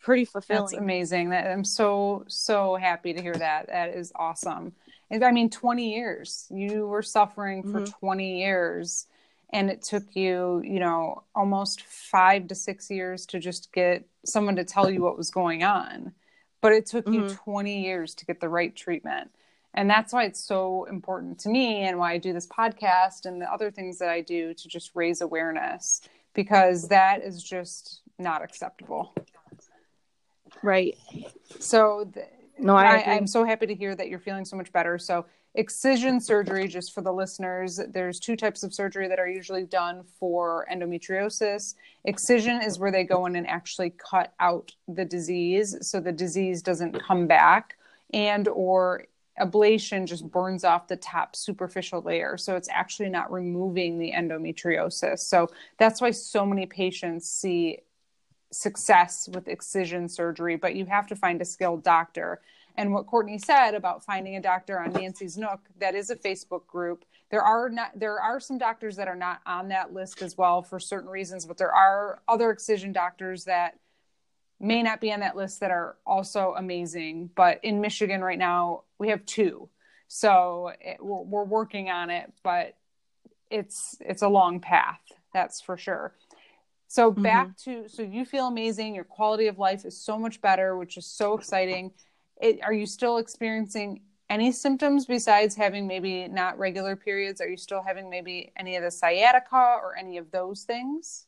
pretty 0.00 0.24
That's 0.24 0.32
fulfilling. 0.32 0.78
amazing. 0.78 1.30
That 1.30 1.50
I'm 1.50 1.64
so 1.64 2.24
so 2.28 2.76
happy 2.76 3.12
to 3.12 3.22
hear 3.22 3.34
that. 3.34 3.66
That 3.68 3.90
is 3.94 4.12
awesome. 4.16 4.72
And 5.10 5.24
I 5.24 5.30
mean, 5.32 5.50
20 5.50 5.94
years. 5.94 6.46
You 6.50 6.86
were 6.86 7.02
suffering 7.02 7.62
for 7.62 7.80
Mhm. 7.80 7.98
20 8.00 8.40
years, 8.40 9.06
and 9.52 9.70
it 9.70 9.82
took 9.82 10.14
you, 10.14 10.60
you 10.64 10.80
know, 10.80 11.22
almost 11.34 11.82
five 11.82 12.48
to 12.48 12.54
six 12.54 12.90
years 12.90 13.26
to 13.26 13.38
just 13.38 13.72
get 13.72 14.06
someone 14.24 14.56
to 14.56 14.64
tell 14.64 14.90
you 14.90 15.02
what 15.02 15.16
was 15.16 15.30
going 15.30 15.64
on. 15.64 16.12
But 16.60 16.72
it 16.72 16.86
took 16.86 17.06
you 17.12 17.22
Mhm. 17.22 17.36
20 17.44 17.82
years 17.84 18.14
to 18.16 18.26
get 18.26 18.40
the 18.40 18.48
right 18.48 18.74
treatment. 18.74 19.30
And 19.74 19.88
that's 19.88 20.12
why 20.12 20.24
it's 20.24 20.40
so 20.40 20.84
important 20.84 21.38
to 21.40 21.48
me 21.48 21.82
and 21.82 21.98
why 21.98 22.12
I 22.12 22.18
do 22.18 22.32
this 22.32 22.46
podcast 22.48 23.26
and 23.26 23.40
the 23.40 23.50
other 23.52 23.70
things 23.70 23.98
that 23.98 24.08
I 24.08 24.22
do 24.22 24.52
to 24.54 24.68
just 24.68 24.90
raise 24.94 25.20
awareness 25.20 26.00
because 26.34 26.88
that 26.88 27.22
is 27.22 27.42
just 27.42 28.00
not 28.18 28.42
acceptable. 28.42 29.14
Right. 30.62 30.96
So 31.60 32.10
No, 32.58 32.74
I, 32.74 32.96
I. 32.96 33.14
I'm 33.14 33.26
so 33.26 33.44
happy 33.44 33.66
to 33.66 33.74
hear 33.74 33.94
that 33.94 34.08
you're 34.08 34.18
feeling 34.18 34.44
so 34.44 34.56
much 34.56 34.72
better. 34.72 34.98
So, 34.98 35.26
excision 35.54 36.20
surgery, 36.20 36.68
just 36.68 36.92
for 36.92 37.00
the 37.02 37.12
listeners, 37.12 37.80
there's 37.92 38.18
two 38.18 38.36
types 38.36 38.62
of 38.62 38.74
surgery 38.74 39.08
that 39.08 39.18
are 39.18 39.28
usually 39.28 39.64
done 39.64 40.02
for 40.18 40.66
endometriosis. 40.72 41.74
Excision 42.04 42.60
is 42.62 42.78
where 42.78 42.90
they 42.90 43.04
go 43.04 43.26
in 43.26 43.36
and 43.36 43.46
actually 43.46 43.90
cut 43.90 44.32
out 44.40 44.72
the 44.88 45.04
disease 45.04 45.76
so 45.80 46.00
the 46.00 46.12
disease 46.12 46.62
doesn't 46.62 47.00
come 47.00 47.26
back, 47.26 47.76
and 48.12 48.48
or 48.48 49.04
ablation 49.40 50.04
just 50.04 50.28
burns 50.28 50.64
off 50.64 50.88
the 50.88 50.96
top 50.96 51.36
superficial 51.36 52.02
layer. 52.02 52.36
So 52.36 52.56
it's 52.56 52.68
actually 52.68 53.08
not 53.08 53.30
removing 53.30 53.98
the 53.98 54.12
endometriosis. 54.12 55.20
So 55.20 55.48
that's 55.78 56.00
why 56.00 56.10
so 56.10 56.44
many 56.44 56.66
patients 56.66 57.30
see 57.30 57.78
success 58.50 59.28
with 59.32 59.48
excision 59.48 60.08
surgery, 60.08 60.56
but 60.56 60.74
you 60.74 60.86
have 60.86 61.06
to 61.08 61.16
find 61.16 61.40
a 61.40 61.44
skilled 61.44 61.82
doctor. 61.82 62.40
And 62.76 62.92
what 62.92 63.06
Kourtney 63.06 63.44
said 63.44 63.74
about 63.74 64.04
finding 64.04 64.36
a 64.36 64.40
doctor 64.40 64.78
on 64.78 64.92
Nancy's 64.92 65.36
Nook, 65.36 65.60
that 65.80 65.94
is 65.94 66.10
a 66.10 66.16
Facebook 66.16 66.66
group. 66.66 67.04
There 67.30 67.42
are 67.42 67.68
not 67.68 67.90
there 67.98 68.20
are 68.20 68.40
some 68.40 68.56
doctors 68.56 68.96
that 68.96 69.08
are 69.08 69.16
not 69.16 69.40
on 69.44 69.68
that 69.68 69.92
list 69.92 70.22
as 70.22 70.38
well 70.38 70.62
for 70.62 70.80
certain 70.80 71.10
reasons, 71.10 71.44
but 71.44 71.58
there 71.58 71.74
are 71.74 72.20
other 72.28 72.50
excision 72.50 72.92
doctors 72.92 73.44
that 73.44 73.78
may 74.60 74.82
not 74.82 75.00
be 75.00 75.12
on 75.12 75.20
that 75.20 75.36
list 75.36 75.60
that 75.60 75.70
are 75.70 75.96
also 76.06 76.54
amazing. 76.56 77.30
But 77.34 77.60
in 77.62 77.80
Michigan 77.80 78.22
right 78.22 78.38
now, 78.38 78.84
we 78.98 79.08
have 79.08 79.24
two. 79.26 79.68
So 80.06 80.72
it, 80.80 80.98
we're, 81.00 81.22
we're 81.22 81.44
working 81.44 81.90
on 81.90 82.10
it, 82.10 82.32
but 82.42 82.76
it's 83.50 83.96
it's 84.00 84.22
a 84.22 84.28
long 84.28 84.60
path. 84.60 85.00
That's 85.34 85.60
for 85.60 85.76
sure. 85.76 86.14
So 86.88 87.12
mm-hmm. 87.12 87.22
back 87.22 87.56
to 87.58 87.88
so 87.88 88.02
you 88.02 88.24
feel 88.24 88.46
amazing. 88.46 88.94
Your 88.94 89.04
quality 89.04 89.46
of 89.46 89.58
life 89.58 89.84
is 89.84 90.00
so 90.00 90.18
much 90.18 90.40
better, 90.40 90.76
which 90.76 90.96
is 90.96 91.06
so 91.06 91.36
exciting. 91.36 91.92
It, 92.40 92.60
are 92.62 92.72
you 92.72 92.86
still 92.86 93.18
experiencing 93.18 94.00
any 94.30 94.52
symptoms 94.52 95.06
besides 95.06 95.54
having 95.54 95.86
maybe 95.86 96.28
not 96.28 96.58
regular 96.58 96.96
periods? 96.96 97.40
Are 97.40 97.48
you 97.48 97.56
still 97.56 97.82
having 97.82 98.08
maybe 98.08 98.52
any 98.56 98.76
of 98.76 98.82
the 98.82 98.90
sciatica 98.90 99.76
or 99.82 99.96
any 99.98 100.16
of 100.16 100.30
those 100.30 100.64
things? 100.64 101.26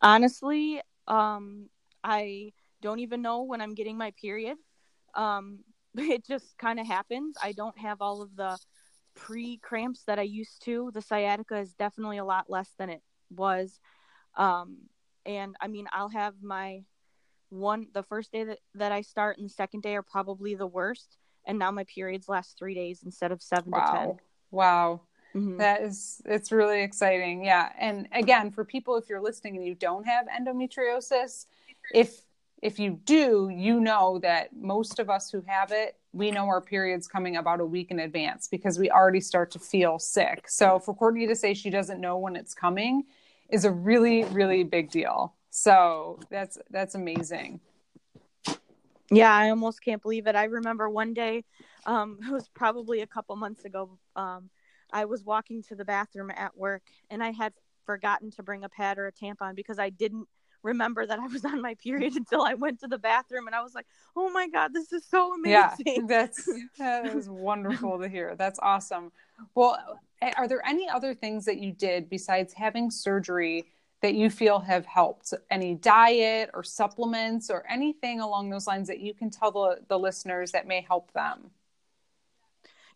Honestly, 0.00 0.80
um, 1.08 1.68
I 2.02 2.52
don't 2.80 3.00
even 3.00 3.22
know 3.22 3.42
when 3.42 3.60
I'm 3.60 3.74
getting 3.74 3.96
my 3.96 4.12
period. 4.20 4.56
Um, 5.14 5.60
it 5.96 6.24
just 6.26 6.56
kind 6.58 6.78
of 6.78 6.86
happens. 6.86 7.36
I 7.42 7.52
don't 7.52 7.78
have 7.78 8.00
all 8.00 8.22
of 8.22 8.36
the 8.36 8.56
pre 9.14 9.58
cramps 9.58 10.04
that 10.06 10.18
I 10.18 10.22
used 10.22 10.64
to. 10.64 10.90
The 10.92 11.02
sciatica 11.02 11.58
is 11.58 11.72
definitely 11.74 12.18
a 12.18 12.24
lot 12.24 12.48
less 12.48 12.70
than 12.78 12.90
it 12.90 13.02
was. 13.30 13.80
Um, 14.36 14.78
and 15.26 15.56
I 15.60 15.68
mean, 15.68 15.86
I'll 15.92 16.08
have 16.10 16.34
my 16.42 16.82
one, 17.50 17.86
the 17.92 18.02
first 18.02 18.32
day 18.32 18.44
that, 18.44 18.58
that 18.74 18.92
I 18.92 19.02
start 19.02 19.38
and 19.38 19.48
the 19.48 19.52
second 19.52 19.82
day 19.82 19.96
are 19.96 20.02
probably 20.02 20.54
the 20.54 20.66
worst. 20.66 21.16
And 21.46 21.58
now 21.58 21.70
my 21.70 21.84
periods 21.84 22.28
last 22.28 22.58
three 22.58 22.74
days 22.74 23.02
instead 23.04 23.32
of 23.32 23.42
seven 23.42 23.70
wow. 23.70 23.92
to 23.92 23.98
10. 23.98 24.16
Wow. 24.50 25.00
Mm-hmm. 25.34 25.58
That 25.58 25.82
is, 25.82 26.22
it's 26.24 26.52
really 26.52 26.82
exciting. 26.82 27.44
Yeah. 27.44 27.70
And 27.78 28.08
again, 28.12 28.50
for 28.50 28.64
people, 28.64 28.96
if 28.96 29.08
you're 29.08 29.20
listening 29.20 29.56
and 29.56 29.66
you 29.66 29.74
don't 29.74 30.06
have 30.06 30.26
endometriosis, 30.26 31.46
if 31.92 32.22
if 32.62 32.78
you 32.78 32.98
do, 33.04 33.50
you 33.54 33.78
know 33.78 34.18
that 34.20 34.56
most 34.56 34.98
of 34.98 35.10
us 35.10 35.30
who 35.30 35.44
have 35.46 35.70
it, 35.70 35.98
we 36.14 36.30
know 36.30 36.46
our 36.46 36.62
period's 36.62 37.06
coming 37.06 37.36
about 37.36 37.60
a 37.60 37.66
week 37.66 37.90
in 37.90 37.98
advance 37.98 38.48
because 38.48 38.78
we 38.78 38.90
already 38.90 39.20
start 39.20 39.50
to 39.50 39.58
feel 39.58 39.98
sick. 39.98 40.48
So 40.48 40.78
for 40.78 40.96
Kourtney 40.96 41.28
to 41.28 41.36
say 41.36 41.52
she 41.52 41.68
doesn't 41.68 42.00
know 42.00 42.16
when 42.16 42.36
it's 42.36 42.54
coming 42.54 43.04
is 43.48 43.64
a 43.64 43.70
really, 43.70 44.24
really 44.24 44.64
big 44.64 44.90
deal. 44.90 45.34
So 45.50 46.18
that's 46.30 46.58
that's 46.70 46.94
amazing. 46.94 47.60
Yeah, 49.10 49.32
I 49.32 49.50
almost 49.50 49.82
can't 49.82 50.02
believe 50.02 50.26
it. 50.26 50.34
I 50.34 50.44
remember 50.44 50.88
one 50.88 51.14
day, 51.14 51.44
um, 51.86 52.18
it 52.26 52.32
was 52.32 52.48
probably 52.48 53.00
a 53.00 53.06
couple 53.06 53.36
months 53.36 53.64
ago. 53.64 53.98
Um, 54.16 54.50
I 54.92 55.04
was 55.04 55.24
walking 55.24 55.62
to 55.64 55.74
the 55.74 55.84
bathroom 55.84 56.30
at 56.30 56.56
work 56.56 56.82
and 57.10 57.22
I 57.22 57.32
had 57.32 57.52
forgotten 57.84 58.30
to 58.32 58.42
bring 58.42 58.64
a 58.64 58.68
pad 58.68 58.98
or 58.98 59.06
a 59.06 59.12
tampon 59.12 59.54
because 59.54 59.78
I 59.78 59.90
didn't 59.90 60.28
remember 60.62 61.06
that 61.06 61.18
I 61.18 61.26
was 61.26 61.44
on 61.44 61.60
my 61.60 61.74
period 61.74 62.16
until 62.16 62.42
I 62.42 62.54
went 62.54 62.80
to 62.80 62.88
the 62.88 62.98
bathroom 62.98 63.46
and 63.46 63.54
I 63.54 63.62
was 63.62 63.74
like, 63.74 63.86
"Oh 64.16 64.30
my 64.30 64.48
god, 64.48 64.72
this 64.72 64.92
is 64.92 65.04
so 65.04 65.34
amazing." 65.34 65.84
Yeah, 65.86 66.00
that's 66.08 66.48
that 66.78 67.06
is 67.06 67.28
wonderful 67.28 68.00
to 68.00 68.08
hear. 68.08 68.34
That's 68.36 68.58
awesome. 68.60 69.12
Well, 69.54 70.00
are 70.32 70.48
there 70.48 70.64
any 70.66 70.88
other 70.88 71.14
things 71.14 71.44
that 71.44 71.58
you 71.58 71.72
did 71.72 72.08
besides 72.08 72.52
having 72.52 72.90
surgery 72.90 73.66
that 74.02 74.14
you 74.14 74.30
feel 74.30 74.60
have 74.60 74.86
helped? 74.86 75.34
Any 75.50 75.74
diet 75.74 76.50
or 76.54 76.62
supplements 76.62 77.50
or 77.50 77.64
anything 77.68 78.20
along 78.20 78.50
those 78.50 78.66
lines 78.66 78.88
that 78.88 79.00
you 79.00 79.14
can 79.14 79.30
tell 79.30 79.50
the, 79.50 79.80
the 79.88 79.98
listeners 79.98 80.52
that 80.52 80.66
may 80.66 80.82
help 80.82 81.12
them? 81.12 81.50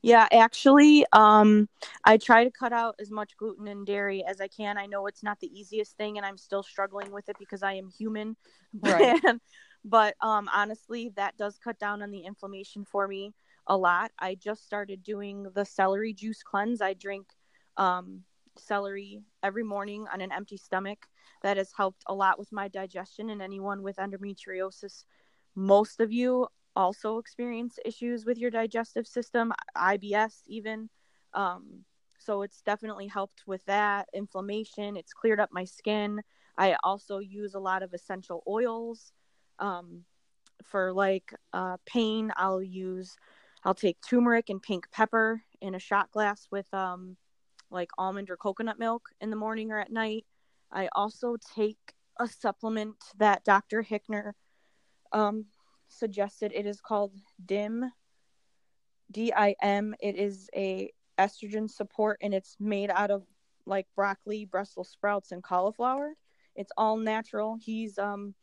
Yeah, 0.00 0.28
actually, 0.30 1.04
um, 1.12 1.68
I 2.04 2.18
try 2.18 2.44
to 2.44 2.50
cut 2.50 2.72
out 2.72 2.94
as 3.00 3.10
much 3.10 3.36
gluten 3.36 3.66
and 3.66 3.84
dairy 3.84 4.24
as 4.24 4.40
I 4.40 4.46
can. 4.46 4.78
I 4.78 4.86
know 4.86 5.06
it's 5.06 5.24
not 5.24 5.40
the 5.40 5.48
easiest 5.48 5.96
thing, 5.96 6.18
and 6.18 6.26
I'm 6.26 6.38
still 6.38 6.62
struggling 6.62 7.10
with 7.10 7.28
it 7.28 7.36
because 7.38 7.64
I 7.64 7.72
am 7.74 7.88
human. 7.88 8.36
Right. 8.80 9.20
but 9.84 10.14
um, 10.20 10.48
honestly, 10.54 11.12
that 11.16 11.36
does 11.36 11.58
cut 11.58 11.80
down 11.80 12.02
on 12.02 12.12
the 12.12 12.20
inflammation 12.20 12.84
for 12.84 13.08
me 13.08 13.32
a 13.68 13.76
lot. 13.76 14.10
I 14.18 14.34
just 14.34 14.64
started 14.64 15.02
doing 15.02 15.46
the 15.54 15.64
celery 15.64 16.12
juice 16.12 16.42
cleanse. 16.42 16.80
I 16.80 16.94
drink 16.94 17.26
um, 17.76 18.22
celery 18.56 19.20
every 19.42 19.62
morning 19.62 20.06
on 20.12 20.20
an 20.20 20.32
empty 20.32 20.56
stomach. 20.56 21.06
That 21.42 21.56
has 21.56 21.70
helped 21.76 22.02
a 22.06 22.14
lot 22.14 22.38
with 22.38 22.50
my 22.50 22.68
digestion. 22.68 23.30
And 23.30 23.40
anyone 23.40 23.82
with 23.82 23.96
endometriosis, 23.96 25.04
most 25.54 26.00
of 26.00 26.12
you 26.12 26.48
also 26.74 27.18
experience 27.18 27.78
issues 27.84 28.24
with 28.24 28.38
your 28.38 28.50
digestive 28.50 29.06
system, 29.06 29.52
IBS 29.76 30.42
even. 30.46 30.88
Um, 31.34 31.84
so 32.18 32.42
it's 32.42 32.62
definitely 32.62 33.06
helped 33.06 33.46
with 33.46 33.64
that 33.66 34.08
inflammation. 34.12 34.96
It's 34.96 35.12
cleared 35.12 35.40
up 35.40 35.50
my 35.52 35.64
skin. 35.64 36.22
I 36.56 36.76
also 36.82 37.18
use 37.18 37.54
a 37.54 37.60
lot 37.60 37.82
of 37.82 37.94
essential 37.94 38.42
oils. 38.48 39.12
Um, 39.60 40.04
for 40.62 40.92
like 40.92 41.34
uh, 41.52 41.76
pain, 41.86 42.32
I'll 42.36 42.62
use, 42.62 43.16
I'll 43.64 43.74
take 43.74 43.98
turmeric 44.00 44.48
and 44.50 44.62
pink 44.62 44.90
pepper 44.92 45.42
in 45.60 45.74
a 45.74 45.78
shot 45.78 46.10
glass 46.10 46.46
with 46.50 46.72
um, 46.72 47.16
like 47.70 47.90
almond 47.98 48.30
or 48.30 48.36
coconut 48.36 48.78
milk 48.78 49.08
in 49.20 49.30
the 49.30 49.36
morning 49.36 49.70
or 49.70 49.78
at 49.78 49.92
night. 49.92 50.24
I 50.70 50.88
also 50.92 51.36
take 51.54 51.78
a 52.18 52.28
supplement 52.28 52.96
that 53.18 53.44
Dr. 53.44 53.82
Hickner 53.82 54.32
um, 55.12 55.46
suggested. 55.88 56.52
It 56.54 56.66
is 56.66 56.80
called 56.80 57.12
DIM, 57.44 57.90
D 59.10 59.32
I 59.34 59.54
M. 59.62 59.94
It 60.00 60.16
is 60.16 60.50
a 60.54 60.92
estrogen 61.18 61.70
support, 61.70 62.18
and 62.22 62.34
it's 62.34 62.56
made 62.60 62.90
out 62.90 63.10
of 63.10 63.24
like 63.66 63.86
broccoli, 63.96 64.44
Brussels 64.44 64.88
sprouts, 64.88 65.32
and 65.32 65.42
cauliflower. 65.42 66.14
It's 66.54 66.72
all 66.76 66.96
natural. 66.96 67.58
He's 67.60 67.98
um 67.98 68.34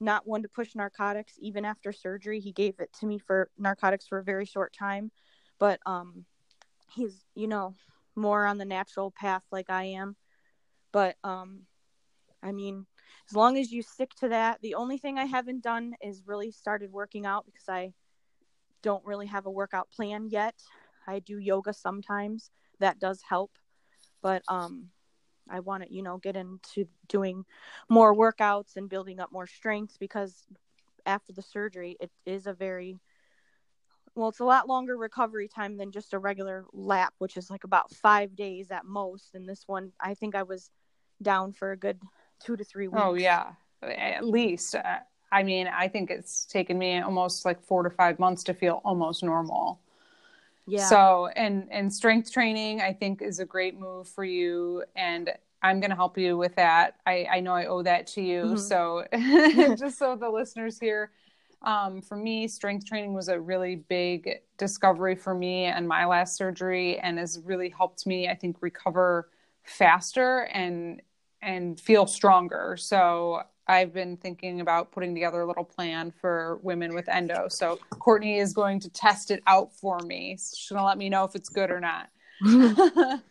not 0.00 0.26
one 0.26 0.42
to 0.42 0.48
push 0.48 0.74
narcotics. 0.74 1.34
Even 1.38 1.64
after 1.64 1.92
surgery, 1.92 2.40
he 2.40 2.52
gave 2.52 2.80
it 2.80 2.92
to 3.00 3.06
me 3.06 3.18
for 3.18 3.50
narcotics 3.58 4.06
for 4.06 4.18
a 4.18 4.24
very 4.24 4.44
short 4.44 4.72
time, 4.72 5.10
but 5.58 5.80
um, 5.86 6.24
he's 6.94 7.24
you 7.34 7.48
know 7.48 7.74
more 8.14 8.46
on 8.46 8.58
the 8.58 8.64
natural 8.64 9.10
path 9.10 9.42
like 9.50 9.70
I 9.70 9.84
am. 9.84 10.16
But 10.92 11.16
um, 11.24 11.62
I 12.42 12.52
mean, 12.52 12.86
as 13.28 13.36
long 13.36 13.58
as 13.58 13.72
you 13.72 13.82
stick 13.82 14.10
to 14.20 14.28
that. 14.28 14.60
The 14.62 14.74
only 14.74 14.98
thing 14.98 15.18
I 15.18 15.24
haven't 15.24 15.62
done 15.62 15.94
is 16.00 16.22
really 16.26 16.50
started 16.50 16.92
working 16.92 17.26
out 17.26 17.44
because 17.46 17.68
I 17.68 17.92
don't 18.82 19.04
really 19.04 19.26
have 19.26 19.46
a 19.46 19.50
workout 19.50 19.90
plan 19.90 20.28
yet. 20.30 20.54
I 21.06 21.18
do 21.18 21.38
yoga 21.38 21.72
sometimes. 21.72 22.50
That 22.78 22.98
does 22.98 23.22
help. 23.28 23.52
But 24.22 24.42
um 24.48 24.90
I 25.48 25.60
want 25.60 25.84
to, 25.84 25.92
you 25.92 26.02
know, 26.02 26.18
get 26.18 26.36
into 26.36 26.86
doing 27.08 27.44
more 27.88 28.14
workouts 28.14 28.76
and 28.76 28.88
building 28.88 29.20
up 29.20 29.32
more 29.32 29.46
strength 29.46 29.96
because 29.98 30.44
after 31.04 31.32
the 31.32 31.42
surgery, 31.42 31.96
it 32.00 32.10
is 32.24 32.46
a 32.46 32.52
very 32.52 33.00
well, 34.14 34.30
it's 34.30 34.40
a 34.40 34.44
lot 34.44 34.66
longer 34.66 34.96
recovery 34.96 35.46
time 35.46 35.76
than 35.76 35.92
just 35.92 36.14
a 36.14 36.18
regular 36.18 36.64
lap, 36.72 37.12
which 37.18 37.36
is 37.36 37.50
like 37.50 37.64
about 37.64 37.92
five 37.92 38.34
days 38.34 38.70
at 38.70 38.86
most. 38.86 39.34
And 39.34 39.46
this 39.46 39.64
one, 39.66 39.92
I 40.00 40.14
think 40.14 40.34
I 40.34 40.42
was 40.42 40.70
down 41.22 41.52
for 41.52 41.72
a 41.72 41.76
good 41.76 42.00
two 42.40 42.56
to 42.56 42.64
three 42.64 42.88
weeks. 42.88 42.98
Oh 42.98 43.14
yeah, 43.14 43.52
at 43.82 44.24
least. 44.24 44.74
Uh, 44.74 45.00
I 45.30 45.42
mean, 45.42 45.66
I 45.66 45.88
think 45.88 46.10
it's 46.10 46.46
taken 46.46 46.78
me 46.78 46.98
almost 47.00 47.44
like 47.44 47.60
four 47.62 47.82
to 47.82 47.90
five 47.90 48.18
months 48.18 48.44
to 48.44 48.54
feel 48.54 48.80
almost 48.84 49.22
normal. 49.22 49.80
Yeah. 50.66 50.86
So, 50.88 51.28
and 51.36 51.68
and 51.70 51.92
strength 51.92 52.32
training, 52.32 52.80
I 52.80 52.92
think, 52.92 53.22
is 53.22 53.38
a 53.38 53.44
great 53.44 53.78
move 53.78 54.08
for 54.08 54.24
you, 54.24 54.84
and 54.96 55.32
I'm 55.62 55.80
going 55.80 55.90
to 55.90 55.96
help 55.96 56.18
you 56.18 56.36
with 56.36 56.56
that. 56.56 56.96
I 57.06 57.26
I 57.30 57.40
know 57.40 57.52
I 57.52 57.66
owe 57.66 57.82
that 57.82 58.06
to 58.08 58.22
you. 58.22 58.42
Mm-hmm. 58.42 58.56
So, 58.56 59.74
just 59.76 59.98
so 59.98 60.16
the 60.16 60.28
listeners 60.28 60.78
here. 60.78 61.12
Um, 61.62 62.02
for 62.02 62.16
me, 62.16 62.46
strength 62.48 62.86
training 62.86 63.14
was 63.14 63.28
a 63.28 63.40
really 63.40 63.76
big 63.76 64.40
discovery 64.58 65.14
for 65.16 65.34
me 65.34 65.64
and 65.64 65.88
my 65.88 66.04
last 66.04 66.36
surgery, 66.36 66.98
and 66.98 67.18
has 67.18 67.40
really 67.44 67.70
helped 67.70 68.06
me, 68.06 68.28
I 68.28 68.34
think, 68.34 68.56
recover 68.60 69.30
faster 69.62 70.48
and 70.52 71.00
and 71.42 71.78
feel 71.78 72.06
stronger. 72.06 72.76
So 72.76 73.42
I've 73.68 73.92
been 73.92 74.16
thinking 74.16 74.60
about 74.60 74.92
putting 74.92 75.14
together 75.14 75.40
a 75.40 75.46
little 75.46 75.64
plan 75.64 76.12
for 76.20 76.58
women 76.62 76.94
with 76.94 77.08
endo. 77.08 77.46
So 77.48 77.78
Kourtney 77.90 78.40
is 78.40 78.52
going 78.52 78.80
to 78.80 78.90
test 78.90 79.30
it 79.30 79.42
out 79.46 79.72
for 79.72 79.98
me. 80.00 80.36
She's 80.38 80.68
going 80.70 80.80
to 80.80 80.86
let 80.86 80.98
me 80.98 81.08
know 81.08 81.24
if 81.24 81.34
it's 81.34 81.48
good 81.48 81.70
or 81.70 81.80
not. 81.80 82.08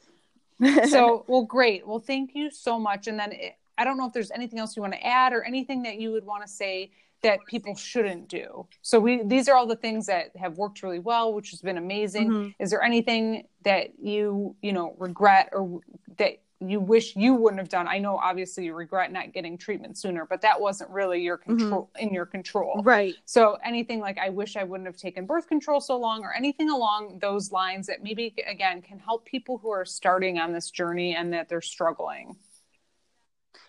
so, 0.89 1.23
well, 1.27 1.43
great. 1.43 1.87
Well, 1.87 1.99
thank 1.99 2.31
you 2.35 2.51
so 2.51 2.77
much. 2.79 3.07
And 3.07 3.17
then 3.17 3.31
it, 3.31 3.55
I 3.77 3.83
don't 3.85 3.97
know 3.97 4.07
if 4.07 4.13
there's 4.13 4.31
anything 4.31 4.59
else 4.59 4.75
you 4.75 4.81
want 4.81 4.93
to 4.93 5.05
add 5.05 5.31
or 5.33 5.43
anything 5.43 5.83
that 5.83 5.99
you 5.99 6.11
would 6.11 6.25
want 6.25 6.45
to 6.45 6.51
say 6.51 6.91
that 7.21 7.39
people 7.47 7.75
shouldn't 7.75 8.27
do. 8.27 8.67
So 8.81 8.99
we 8.99 9.23
these 9.23 9.49
are 9.49 9.55
all 9.55 9.65
the 9.65 9.75
things 9.75 10.05
that 10.05 10.35
have 10.35 10.57
worked 10.57 10.83
really 10.83 10.99
well, 10.99 11.33
which 11.33 11.49
has 11.51 11.61
been 11.61 11.77
amazing. 11.77 12.29
Mm-hmm. 12.29 12.49
Is 12.59 12.69
there 12.69 12.83
anything 12.83 13.47
that 13.63 13.97
you, 13.99 14.55
you 14.61 14.73
know, 14.73 14.95
regret 14.99 15.49
or 15.51 15.81
that 16.17 16.39
you 16.61 16.79
wish 16.79 17.15
you 17.15 17.33
wouldn't 17.33 17.59
have 17.59 17.69
done 17.69 17.87
i 17.87 17.97
know 17.97 18.17
obviously 18.17 18.65
you 18.65 18.73
regret 18.73 19.11
not 19.11 19.33
getting 19.33 19.57
treatment 19.57 19.97
sooner 19.97 20.25
but 20.25 20.41
that 20.41 20.59
wasn't 20.59 20.89
really 20.89 21.21
your 21.21 21.37
mm-hmm. 21.37 21.57
control 21.57 21.89
mm-hmm. 21.95 22.07
in 22.07 22.13
your 22.13 22.25
control 22.25 22.81
right 22.83 23.15
so 23.25 23.57
anything 23.63 23.99
like 23.99 24.17
i 24.17 24.29
wish 24.29 24.55
i 24.55 24.63
wouldn't 24.63 24.87
have 24.87 24.97
taken 24.97 25.25
birth 25.25 25.47
control 25.47 25.81
so 25.81 25.97
long 25.97 26.23
or 26.23 26.33
anything 26.33 26.69
along 26.69 27.19
those 27.19 27.51
lines 27.51 27.87
that 27.87 28.01
maybe 28.01 28.33
again 28.47 28.81
can 28.81 28.97
help 28.97 29.25
people 29.25 29.57
who 29.57 29.69
are 29.69 29.85
starting 29.85 30.39
on 30.39 30.53
this 30.53 30.71
journey 30.71 31.15
and 31.15 31.33
that 31.33 31.49
they're 31.49 31.61
struggling 31.61 32.37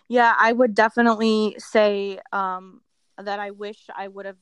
yeah 0.07 0.33
i 0.37 0.51
would 0.51 0.73
definitely 0.73 1.55
say 1.59 2.19
um 2.31 2.79
that 3.23 3.39
I 3.39 3.51
wish 3.51 3.87
I 3.95 4.07
would 4.07 4.25
have 4.25 4.37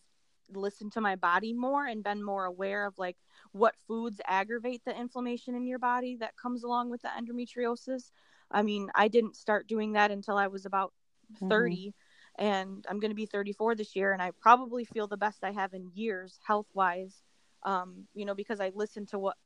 listened 0.54 0.92
to 0.94 1.02
my 1.02 1.16
body 1.16 1.54
more 1.54 1.86
and 1.86 2.04
been 2.04 2.24
more 2.24 2.46
aware 2.46 2.86
of 2.86 2.98
like 2.98 3.18
what 3.52 3.76
foods 3.88 4.22
aggravate 4.28 4.84
the 4.86 4.98
inflammation 4.98 5.56
in 5.56 5.66
your 5.66 5.80
body 5.80 6.18
that 6.18 6.38
comes 6.38 6.64
along 6.64 6.90
with 6.90 7.02
the 7.02 7.10
endometriosis. 7.10 8.12
I 8.52 8.62
mean, 8.62 8.90
I 8.96 9.08
didn't 9.08 9.36
start 9.36 9.68
doing 9.68 9.94
that 9.94 10.12
until 10.12 10.38
I 10.38 10.48
was 10.48 10.66
about 10.66 10.94
mm-hmm. 11.34 11.50
30 11.50 11.76
mm-hmm. 11.76 12.46
and 12.46 12.86
I'm 12.90 13.00
going 13.00 13.12
to 13.12 13.16
be 13.16 13.26
34 13.26 13.76
this 13.76 13.96
year 13.96 14.14
and 14.14 14.22
I 14.22 14.32
probably 14.40 14.86
feel 14.86 15.08
the 15.08 15.18
best 15.18 15.44
I 15.44 15.52
have 15.52 15.74
in 15.74 15.92
years 15.94 16.40
health-wise. 16.46 17.22
Um, 17.64 18.06
you 18.14 18.26
know, 18.26 18.36
because 18.36 18.60
I 18.60 18.72
listen 18.76 19.08
to 19.08 19.20
what 19.20 19.38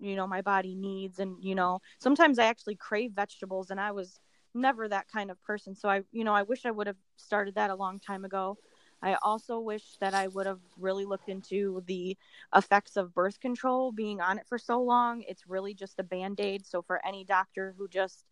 you 0.00 0.16
know 0.16 0.26
my 0.26 0.42
body 0.42 0.74
needs 0.74 1.18
and 1.18 1.36
you 1.40 1.54
know, 1.54 1.80
sometimes 1.98 2.38
I 2.38 2.46
actually 2.46 2.76
crave 2.76 3.12
vegetables 3.12 3.70
and 3.70 3.80
I 3.80 3.90
was 3.90 4.18
never 4.54 4.88
that 4.88 5.08
kind 5.08 5.30
of 5.30 5.42
person. 5.42 5.74
So 5.74 5.88
I, 5.88 6.02
you 6.12 6.24
know, 6.24 6.32
I 6.32 6.42
wish 6.42 6.64
I 6.64 6.70
would 6.70 6.86
have 6.86 6.96
started 7.16 7.56
that 7.56 7.70
a 7.70 7.74
long 7.74 7.98
time 7.98 8.24
ago. 8.24 8.56
I 9.02 9.16
also 9.22 9.58
wish 9.58 9.96
that 10.00 10.14
I 10.14 10.28
would 10.28 10.46
have 10.46 10.60
really 10.78 11.04
looked 11.04 11.28
into 11.28 11.82
the 11.86 12.16
effects 12.54 12.96
of 12.96 13.12
birth 13.12 13.38
control 13.38 13.92
being 13.92 14.20
on 14.20 14.38
it 14.38 14.46
for 14.48 14.56
so 14.56 14.80
long. 14.80 15.22
It's 15.28 15.46
really 15.46 15.74
just 15.74 15.98
a 15.98 16.02
band 16.02 16.40
aid. 16.40 16.64
So, 16.64 16.80
for 16.80 17.04
any 17.06 17.22
doctor 17.22 17.74
who 17.76 17.86
just 17.86 18.24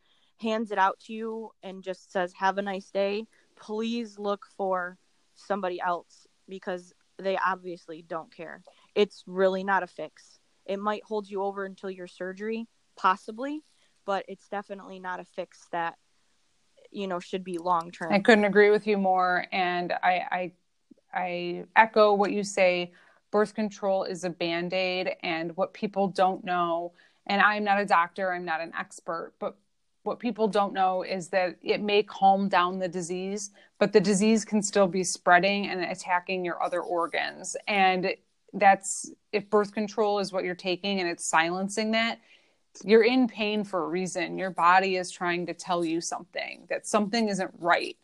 hands 0.42 0.70
it 0.70 0.78
out 0.78 0.98
to 1.07 1.12
you 1.12 1.50
and 1.62 1.83
just 1.83 2.12
says, 2.12 2.33
Have 2.38 2.59
a 2.59 2.62
nice 2.62 2.90
day, 2.90 3.26
please 3.57 4.18
look 4.18 4.46
for 4.57 4.98
somebody 5.35 5.81
else 5.81 6.26
because 6.48 6.92
they 7.18 7.38
obviously 7.38 8.02
don't 8.02 8.35
care. 8.35 8.62
It's 8.94 9.22
really 9.26 9.64
not 9.64 9.83
a 9.83 9.87
fix. 9.87 10.40
It 10.66 10.78
might 10.78 11.05
hold 11.05 11.28
you 11.28 11.42
over 11.42 11.64
until 11.64 11.90
your 11.90 12.07
surgery, 12.07 12.66
possibly, 12.96 13.62
but 14.05 14.24
it's 14.28 14.48
definitely 14.48 14.98
not 14.98 15.20
a 15.20 15.24
fix 15.24 15.68
that 15.72 15.96
you 16.90 17.07
know 17.07 17.20
should 17.20 17.44
be 17.44 17.59
long 17.59 17.90
term. 17.90 18.12
I 18.12 18.18
couldn't 18.18 18.44
agree 18.44 18.70
with 18.70 18.87
you 18.87 18.98
more, 18.98 19.46
and 19.52 19.92
I, 19.92 20.22
I 20.31 20.52
I 21.14 21.64
echo 21.76 22.14
what 22.14 22.33
you 22.33 22.44
say. 22.44 22.92
Birth 23.31 23.55
control 23.55 24.05
is 24.05 24.24
a 24.24 24.31
band 24.31 24.74
aid, 24.74 25.16
and 25.22 25.57
what 25.57 25.72
people 25.72 26.09
don't 26.09 26.44
know, 26.44 26.92
and 27.26 27.40
I'm 27.40 27.64
not 27.64 27.81
a 27.81 27.87
doctor, 27.87 28.31
I'm 28.31 28.44
not 28.44 28.61
an 28.61 28.72
expert, 28.78 29.33
but 29.38 29.57
what 30.02 30.18
people 30.18 30.48
don't 30.48 30.72
know 30.72 31.02
is 31.02 31.28
that 31.28 31.56
it 31.62 31.80
may 31.80 32.02
calm 32.02 32.48
down 32.48 32.78
the 32.78 32.88
disease, 32.88 33.50
but 33.78 33.92
the 33.92 34.00
disease 34.00 34.44
can 34.44 34.62
still 34.62 34.88
be 34.88 35.04
spreading 35.04 35.68
and 35.68 35.80
attacking 35.80 36.44
your 36.44 36.62
other 36.62 36.80
organs. 36.80 37.56
And 37.68 38.14
that's 38.52 39.10
if 39.32 39.48
birth 39.48 39.72
control 39.72 40.18
is 40.18 40.32
what 40.32 40.44
you're 40.44 40.54
taking 40.54 41.00
and 41.00 41.08
it's 41.08 41.24
silencing 41.24 41.92
that, 41.92 42.20
you're 42.84 43.04
in 43.04 43.28
pain 43.28 43.64
for 43.64 43.84
a 43.84 43.88
reason. 43.88 44.38
Your 44.38 44.50
body 44.50 44.96
is 44.96 45.10
trying 45.10 45.46
to 45.46 45.54
tell 45.54 45.84
you 45.84 46.00
something 46.00 46.66
that 46.68 46.86
something 46.86 47.28
isn't 47.28 47.50
right 47.58 47.96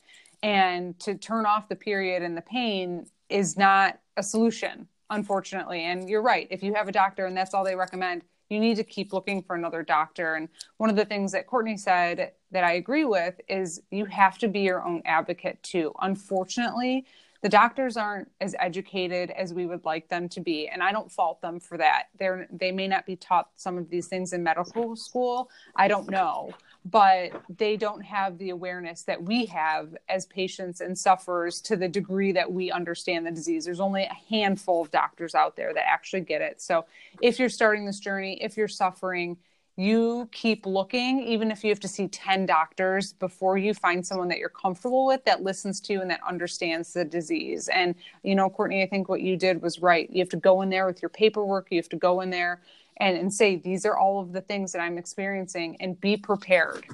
and 0.42 0.98
to 1.00 1.14
turn 1.16 1.46
off 1.46 1.68
the 1.68 1.76
period 1.76 2.22
and 2.22 2.37
the 2.37 2.42
pain 2.42 3.06
is 3.28 3.56
not 3.56 3.98
a 4.16 4.22
solution 4.22 4.87
unfortunately 5.11 5.84
and 5.84 6.08
you're 6.08 6.22
right 6.22 6.46
if 6.50 6.62
you 6.62 6.74
have 6.74 6.88
a 6.88 6.92
doctor 6.92 7.26
and 7.26 7.37
that's 7.37 7.54
all 7.54 7.64
they 7.64 7.74
recommend 7.74 8.22
you 8.48 8.61
need 8.61 8.76
to 8.76 8.84
keep 8.84 9.12
looking 9.12 9.42
for 9.42 9.56
another 9.56 9.82
doctor. 9.82 10.34
And 10.34 10.48
one 10.78 10.90
of 10.90 10.96
the 10.96 11.04
things 11.04 11.32
that 11.32 11.46
kourtney 11.46 11.78
said 11.78 12.32
that 12.50 12.64
i 12.64 12.72
agree 12.72 13.04
with 13.04 13.40
is 13.48 13.82
you 13.90 14.06
have 14.06 14.38
to 14.38 14.48
be 14.48 14.61
your 14.61 14.82
own 14.82 15.02
advocate 15.04 15.62
too. 15.62 15.92
Unfortunately 16.00 17.04
the 17.40 17.48
doctors 17.48 17.96
aren't 17.96 18.31
as 18.40 18.55
educated 18.59 19.31
as 19.31 19.55
we 19.55 19.66
would 19.66 19.85
like 19.85 20.09
them 20.09 20.29
to 20.29 20.40
be 20.40 20.68
and 20.68 20.83
i 20.83 20.92
don't 20.92 21.11
fault 21.11 21.40
them 21.40 21.61
for 21.61 21.79
that 21.79 22.05
they're 22.18 22.46
they 22.51 22.72
may 22.72 22.88
not 22.88 23.07
be 23.07 23.16
taught 23.16 23.48
some 23.57 23.79
of 23.79 23.88
these 23.90 24.07
things 24.07 24.33
in 24.33 24.42
medical 24.42 24.96
school 24.96 25.51
i 25.77 25.88
don't 25.88 26.11
know 26.11 26.51
but 26.85 27.31
they 27.59 27.77
don't 27.77 28.03
have 28.03 28.38
the 28.38 28.51
awareness 28.51 29.03
that 29.03 29.22
we 29.22 29.46
have 29.46 29.96
as 30.09 30.27
patients 30.27 30.81
and 30.81 30.96
sufferers 30.96 31.61
to 31.61 31.77
the 31.77 31.88
degree 31.88 32.33
that 32.33 32.51
we 32.51 32.70
understand 32.70 33.27
the 33.27 33.31
disease. 33.31 33.64
There's 33.64 33.81
only 33.81 34.05
a 34.05 34.16
handful 34.31 34.83
of 34.83 34.90
doctors 34.90 35.35
out 35.35 35.57
there 35.57 35.74
that 35.74 35.87
actually 35.87 36.22
get 36.22 36.40
it. 36.40 36.62
So 36.62 36.87
if 37.20 37.38
you're 37.38 37.48
starting 37.48 37.85
this 37.85 38.01
journey, 38.01 38.42
if 38.42 38.57
you're 38.57 38.68
suffering, 38.68 39.37
you 39.79 40.29
keep 40.33 40.67
looking, 40.67 41.23
even 41.23 41.53
if 41.53 41.62
you 41.62 41.71
have 41.71 41.79
to 41.79 41.87
see 41.87 42.09
10 42.09 42.47
doctors 42.47 43.12
before 43.12 43.57
you 43.57 43.73
find 43.73 44.05
someone 44.05 44.27
that 44.27 44.38
you're 44.38 44.49
comfortable 44.49 45.07
with 45.07 45.25
that 45.25 45.45
listens 45.45 45.81
to 45.81 45.93
you 45.93 46.01
and 46.01 46.11
that 46.11 46.19
understands 46.27 46.93
the 46.93 47.05
disease. 47.05 47.69
And, 47.69 47.95
you 48.25 48.35
know, 48.35 48.51
Kourtney, 48.51 48.83
I 48.83 48.88
think 48.88 49.09
what 49.09 49.21
you 49.21 49.37
did 49.37 49.62
was 49.62 49.79
right. 49.79 50.11
You 50.11 50.19
have 50.19 50.31
to 50.31 50.37
go 50.37 50.62
in 50.62 50.69
there 50.69 50.85
with 50.85 51.01
your 51.01 51.11
paperwork, 51.11 51.69
you 51.71 51.79
have 51.79 51.88
to 51.91 51.97
go 51.97 52.23
in 52.23 52.31
there 52.31 52.61
and, 52.97 53.17
and 53.17 53.33
say, 53.33 53.55
these 53.55 53.87
are 53.87 53.97
all 53.97 54.21
of 54.21 54.33
the 54.33 54.41
things 54.41 54.73
that 54.73 54.81
I'm 54.81 54.99
experiencing 54.99 55.77
and 55.79 56.01
be 56.01 56.17
prepared. 56.17 56.85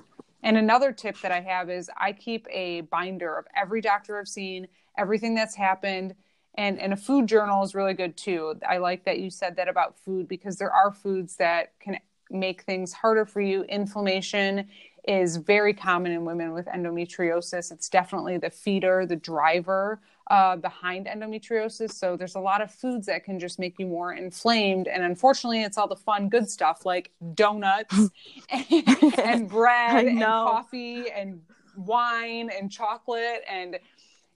And 0.42 0.59
another 0.59 0.92
tip 0.92 1.18
that 1.23 1.33
I 1.33 1.40
have 1.40 1.70
is 1.70 1.88
I 1.97 2.12
keep 2.12 2.47
a 2.51 2.83
binder 2.83 3.38
of 3.38 3.47
every 3.57 3.81
doctor 3.81 4.18
I've 4.18 4.29
seen, 4.29 4.68
everything 4.99 5.35
that's 5.35 5.55
happened. 5.55 6.14
And, 6.57 6.79
and 6.79 6.92
a 6.92 6.97
food 6.97 7.29
journal 7.29 7.64
is 7.64 7.75
really 7.75 7.94
good 7.94 8.14
too. 8.18 8.61
I 8.68 8.77
like 8.77 9.07
that 9.07 9.20
you 9.20 9.31
said 9.31 9.57
that 9.57 9.68
about 9.68 9.99
food 9.99 10.29
because 10.29 10.59
there 10.59 10.70
are 10.70 10.92
foods 10.92 11.37
that 11.37 11.73
can 11.81 11.99
make 12.35 12.62
things 12.62 12.92
harder 12.92 13.25
for 13.25 13.40
you. 13.40 13.62
Inflammation 13.64 14.68
is 15.07 15.37
very 15.37 15.75
common 15.75 16.12
in 16.12 16.25
women 16.25 16.53
with 16.53 16.66
endometriosis. 16.66 17.70
It's 17.70 17.88
definitely 17.88 18.38
the 18.38 18.51
feeder, 18.51 19.07
the 19.07 19.16
driver 19.16 20.01
uh, 20.31 20.57
behind 20.57 21.07
endometriosis. 21.07 21.92
So 21.92 22.16
there's 22.16 22.35
a 22.35 22.40
lot 22.40 22.62
of 22.62 22.70
foods 22.70 23.07
that 23.07 23.25
can 23.25 23.38
just 23.38 23.59
make 23.59 23.79
you 23.79 23.87
more 23.87 24.14
inflamed. 24.14 24.88
And 24.88 25.03
unfortunately, 25.03 25.62
it's 25.62 25.77
all 25.77 25.88
the 25.88 25.97
fun, 25.97 26.29
good 26.29 26.49
stuff 26.49 26.87
like 26.87 27.11
donuts 27.35 28.11
and, 28.51 29.18
and 29.18 29.49
bread 29.49 30.07
and 30.07 30.20
coffee 30.23 31.11
and 31.11 31.42
wine 31.77 32.51
and 32.51 32.70
chocolate 32.70 33.42
and 33.49 33.79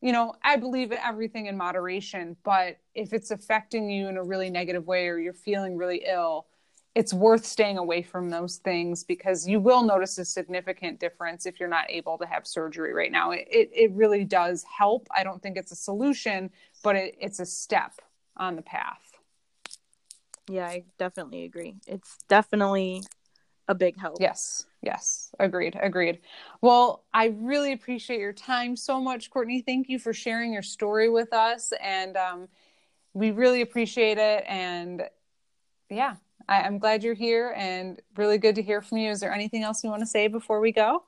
you 0.01 0.13
know, 0.13 0.35
I 0.45 0.57
believe 0.57 0.93
in 0.93 0.99
everything 0.99 1.47
in 1.47 1.57
moderation, 1.57 2.37
but 2.45 2.79
if 2.95 3.13
it's 3.13 3.33
affecting 3.33 3.91
you 3.91 4.07
in 4.09 4.17
a 4.17 4.23
really 4.23 4.49
negative 4.49 4.87
way 4.87 5.09
or 5.09 5.19
you're 5.19 5.33
feeling 5.33 5.77
really 5.77 6.05
ill, 6.07 6.47
it's 6.95 7.15
worth 7.15 7.45
staying 7.45 7.79
away 7.79 8.03
from 8.03 8.31
those 8.31 8.57
things 8.57 9.05
because 9.05 9.47
you 9.47 9.61
will 9.61 9.83
notice 9.83 10.19
a 10.19 10.25
significant 10.25 10.99
difference 10.99 11.47
if 11.47 11.61
you're 11.61 11.69
not 11.69 11.85
able 11.89 12.19
to 12.19 12.27
have 12.27 12.47
surgery 12.47 12.93
right 12.93 13.13
now. 13.13 13.31
It, 13.31 13.47
it, 13.51 13.71
it 13.73 13.93
really 13.93 14.25
does 14.25 14.65
help. 14.65 15.07
I 15.15 15.23
don't 15.23 15.41
think 15.43 15.57
it's 15.57 15.71
a 15.71 15.77
solution, 15.77 16.51
but 16.83 16.97
it, 16.97 17.17
it's 17.21 17.41
a 17.41 17.47
step 17.47 18.01
on 18.37 18.57
the 18.57 18.63
path. 18.63 19.13
Yeah, 20.49 20.67
I 20.67 20.85
definitely 20.99 21.45
agree. 21.45 21.77
It's 21.87 22.17
definitely 22.29 23.03
a 23.69 23.75
big 23.75 23.99
help. 23.99 24.17
Yes. 24.19 24.67
Yes. 24.83 25.31
Agreed. 25.39 25.79
Agreed. 25.81 26.21
Well, 26.63 27.05
I 27.13 27.27
really 27.39 27.73
appreciate 27.73 28.21
your 28.21 28.33
time 28.33 28.77
so 28.77 29.01
much, 29.01 29.31
Kourtney. 29.31 29.65
Thank 29.65 29.89
you 29.89 29.99
for 29.99 30.13
sharing 30.13 30.53
your 30.53 30.63
story 30.63 31.11
with 31.11 31.33
us. 31.33 31.73
And 31.83 32.17
um, 32.17 32.49
we 33.13 33.31
really 33.31 33.61
appreciate 33.61 34.17
it. 34.17 34.45
And 34.47 35.03
yeah, 35.91 36.15
I, 36.49 36.67
am 36.67 36.79
glad 36.79 37.05
you're 37.05 37.15
here 37.15 37.55
and 37.57 38.01
really 38.17 38.39
good 38.39 38.55
to 38.55 38.63
hear 38.63 38.81
from 38.81 38.99
you. 38.99 39.11
Is 39.11 39.21
there 39.21 39.33
anything 39.33 39.63
else 39.63 39.85
you 39.85 39.91
want 39.91 40.01
to 40.01 40.07
say 40.07 40.29
before 40.29 40.61
we 40.61 40.73
go? 40.73 41.05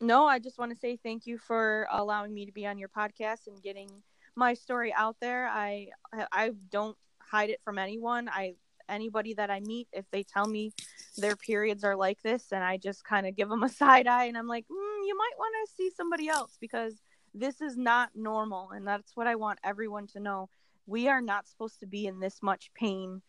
No, 0.00 0.26
I 0.26 0.38
just 0.38 0.58
want 0.58 0.72
to 0.72 0.78
say 0.78 0.98
thank 1.02 1.26
you 1.26 1.38
for 1.38 1.86
allowing 1.90 2.34
me 2.34 2.44
to 2.44 2.52
be 2.52 2.66
on 2.66 2.76
your 2.76 2.88
podcast 2.88 3.46
and 3.46 3.62
getting 3.62 3.88
my 4.34 4.52
story 4.52 4.92
out 4.92 5.16
there. 5.20 5.48
I 5.48 5.88
I 6.12 6.50
don't 6.70 6.96
hide 7.22 7.50
it 7.50 7.60
from 7.64 7.78
anyone. 7.78 8.28
I 8.28 8.56
anybody 8.88 9.34
that 9.34 9.50
I 9.50 9.60
meet, 9.60 9.88
if 9.92 10.04
they 10.10 10.22
tell 10.22 10.46
me 10.46 10.72
their 11.16 11.34
periods 11.34 11.82
are 11.82 11.96
like 11.96 12.20
this, 12.22 12.52
and 12.52 12.62
I 12.62 12.76
just 12.76 13.04
kind 13.04 13.26
of 13.26 13.36
give 13.36 13.48
them 13.48 13.62
a 13.62 13.68
side 13.80 14.06
eye, 14.06 14.24
and 14.24 14.36
I'm 14.36 14.48
like, 14.48 14.64
mm, 14.64 15.06
you 15.06 15.16
might 15.16 15.38
want 15.38 15.54
to 15.66 15.74
see 15.74 15.90
somebody 15.96 16.28
else 16.28 16.56
because 16.60 17.00
this 17.34 17.60
is 17.60 17.76
not 17.76 18.10
normal, 18.14 18.70
and 18.70 18.86
that's 18.86 19.16
what 19.16 19.26
I 19.26 19.36
want 19.36 19.60
everyone 19.64 20.06
to 20.08 20.20
know. 20.20 20.50
We 20.86 21.08
are 21.08 21.22
not 21.22 21.48
supposed 21.48 21.80
to 21.80 21.86
be 21.86 22.06
in 22.06 22.20
this 22.20 22.42
much 22.42 22.70
pain 22.74 23.22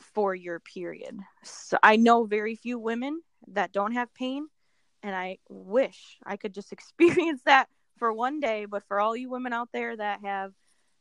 for 0.00 0.34
your 0.34 0.60
period. 0.60 1.18
So 1.44 1.78
I 1.82 1.96
know 1.96 2.24
very 2.24 2.56
few 2.56 2.78
women 2.78 3.20
that 3.48 3.72
don't 3.72 3.92
have 3.92 4.12
pain, 4.14 4.46
and 5.02 5.14
I 5.14 5.38
wish 5.48 6.18
I 6.24 6.36
could 6.36 6.54
just 6.54 6.72
experience 6.72 7.42
that 7.46 7.68
for 7.98 8.12
one 8.12 8.40
day. 8.40 8.64
But 8.64 8.84
for 8.88 9.00
all 9.00 9.16
you 9.16 9.30
women 9.30 9.52
out 9.52 9.68
there 9.72 9.96
that 9.96 10.20
have 10.24 10.52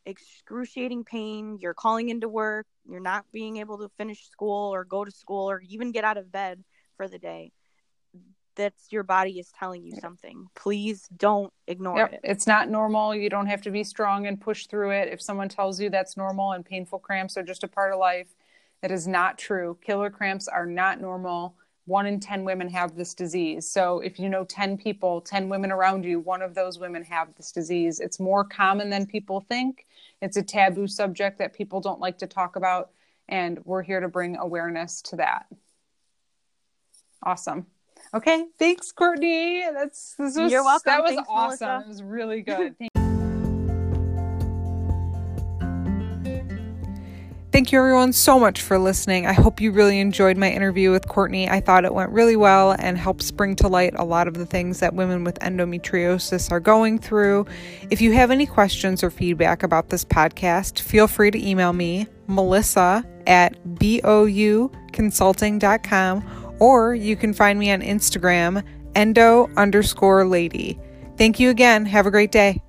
excruciating 0.06 1.04
pain, 1.04 1.58
you're 1.62 1.74
calling 1.74 2.10
into 2.10 2.28
work, 2.28 2.68
you're 2.88 3.00
not 3.00 3.26
being 3.32 3.58
able 3.58 3.78
to 3.80 3.90
finish 3.98 4.28
school 4.30 4.74
or 4.74 4.84
go 4.84 5.06
to 5.06 5.12
school 5.12 5.50
or 5.50 5.62
even 5.62 5.92
get 5.92 6.04
out 6.04 6.18
of 6.18 6.32
bed 6.32 6.64
for 6.98 7.08
the 7.08 7.20
day. 7.20 7.52
That's 8.56 8.92
your 8.92 9.04
body 9.04 9.40
is 9.40 9.50
telling 9.58 9.84
you 9.86 9.94
something. 10.02 10.48
Please 10.56 11.08
don't 11.16 11.54
ignore 11.68 11.98
yep. 11.98 12.14
it. 12.14 12.20
It's 12.24 12.46
not 12.46 12.70
normal. 12.70 13.16
You 13.16 13.30
don't 13.30 13.48
have 13.48 13.62
to 13.62 13.72
be 13.72 13.84
strong 13.84 14.28
and 14.28 14.42
push 14.42 14.68
through 14.68 14.92
it. 14.92 15.08
If 15.08 15.22
someone 15.22 15.48
tells 15.48 15.80
you 15.80 15.90
that's 15.90 16.18
normal 16.18 16.52
and 16.52 16.66
painful 16.66 17.00
cramps 17.00 17.38
are 17.38 17.44
just 17.44 17.64
a 17.64 17.68
part 17.70 17.94
of 17.94 18.00
life, 18.00 18.36
that 18.82 18.92
is 18.92 19.08
not 19.08 19.38
true. 19.38 19.78
Killer 19.82 20.10
cramps 20.10 20.48
are 20.48 20.66
not 20.66 21.00
normal. 21.00 21.56
One 21.86 22.06
in 22.06 22.20
10 22.20 22.44
women 22.44 22.70
have 22.70 22.96
this 22.96 23.14
disease. 23.14 23.70
So 23.70 24.00
if 24.00 24.20
you 24.20 24.30
know 24.30 24.44
10 24.46 24.78
people, 24.78 25.22
10 25.22 25.50
women 25.50 25.72
around 25.72 26.06
you, 26.06 26.20
one 26.20 26.42
of 26.42 26.54
those 26.54 26.80
women 26.80 27.04
have 27.04 27.34
this 27.36 27.52
disease. 27.52 28.00
It's 28.00 28.20
more 28.20 28.44
common 28.44 28.90
than 28.90 29.06
people 29.06 29.42
think. 29.42 29.86
It's 30.22 30.38
a 30.38 30.44
taboo 30.44 30.88
subject 30.88 31.40
that 31.40 31.54
people 31.54 31.82
don't 31.82 32.00
like 32.00 32.18
to 32.20 32.28
talk 32.28 32.56
about. 32.56 32.92
And 33.28 33.60
we're 33.66 33.84
here 33.84 34.00
to 34.00 34.08
bring 34.08 34.38
awareness 34.38 35.02
to 35.04 35.16
that. 35.18 35.48
Awesome. 37.24 37.68
Okay. 38.14 38.46
Thanks, 38.58 38.92
Kourtney. 38.92 39.72
That's 39.74 40.16
this 40.16 40.38
was 40.38 40.52
You're 40.52 40.64
welcome. 40.64 40.92
that 40.92 41.04
was 41.04 41.14
Thanks, 41.14 41.30
awesome. 41.30 41.68
Melissa. 41.68 41.86
It 41.86 41.88
was 41.88 42.04
really 42.04 42.42
good. 42.42 42.76
Thank 47.62 47.74
you, 47.74 47.78
everyone, 47.78 48.12
so 48.12 48.40
much 48.40 48.64
for 48.64 48.80
listening. 48.80 49.28
I 49.28 49.34
hope 49.34 49.62
you 49.62 49.72
really 49.72 50.00
enjoyed 50.00 50.36
my 50.36 50.50
interview 50.50 50.90
with 50.90 51.08
Kourtney. 51.08 51.48
I 51.48 51.62
thought 51.62 51.86
it 51.86 51.94
went 51.94 52.10
really 52.10 52.36
well 52.36 52.72
and 52.72 52.98
helps 52.98 53.30
bring 53.30 53.56
to 53.58 53.68
light 53.68 53.94
a 53.98 54.04
lot 54.04 54.28
of 54.28 54.34
the 54.34 54.48
things 54.48 54.80
that 54.80 54.96
women 54.96 55.24
with 55.24 55.38
endometriosis 55.42 56.50
are 56.50 56.60
going 56.60 56.98
through. 56.98 57.46
If 57.92 58.02
you 58.02 58.14
have 58.14 58.32
any 58.32 58.48
questions 58.48 59.04
or 59.04 59.12
feedback 59.12 59.62
about 59.62 59.90
this 59.90 60.04
podcast, 60.04 60.80
feel 60.80 61.08
free 61.08 61.30
to 61.30 61.48
email 61.48 61.72
me, 61.72 62.08
Melissa 62.26 63.06
at 63.28 63.64
bouconsulting.com, 63.76 66.56
or 66.60 66.96
you 66.96 67.16
can 67.16 67.32
find 67.32 67.60
me 67.60 67.70
on 67.70 67.82
Instagram, 67.82 68.64
endo 68.96 69.52
underscore 69.56 70.26
lady. 70.26 70.80
Thank 71.16 71.40
you 71.40 71.52
again. 71.52 71.86
Have 71.86 72.08
a 72.08 72.12
great 72.12 72.32
day. 72.32 72.60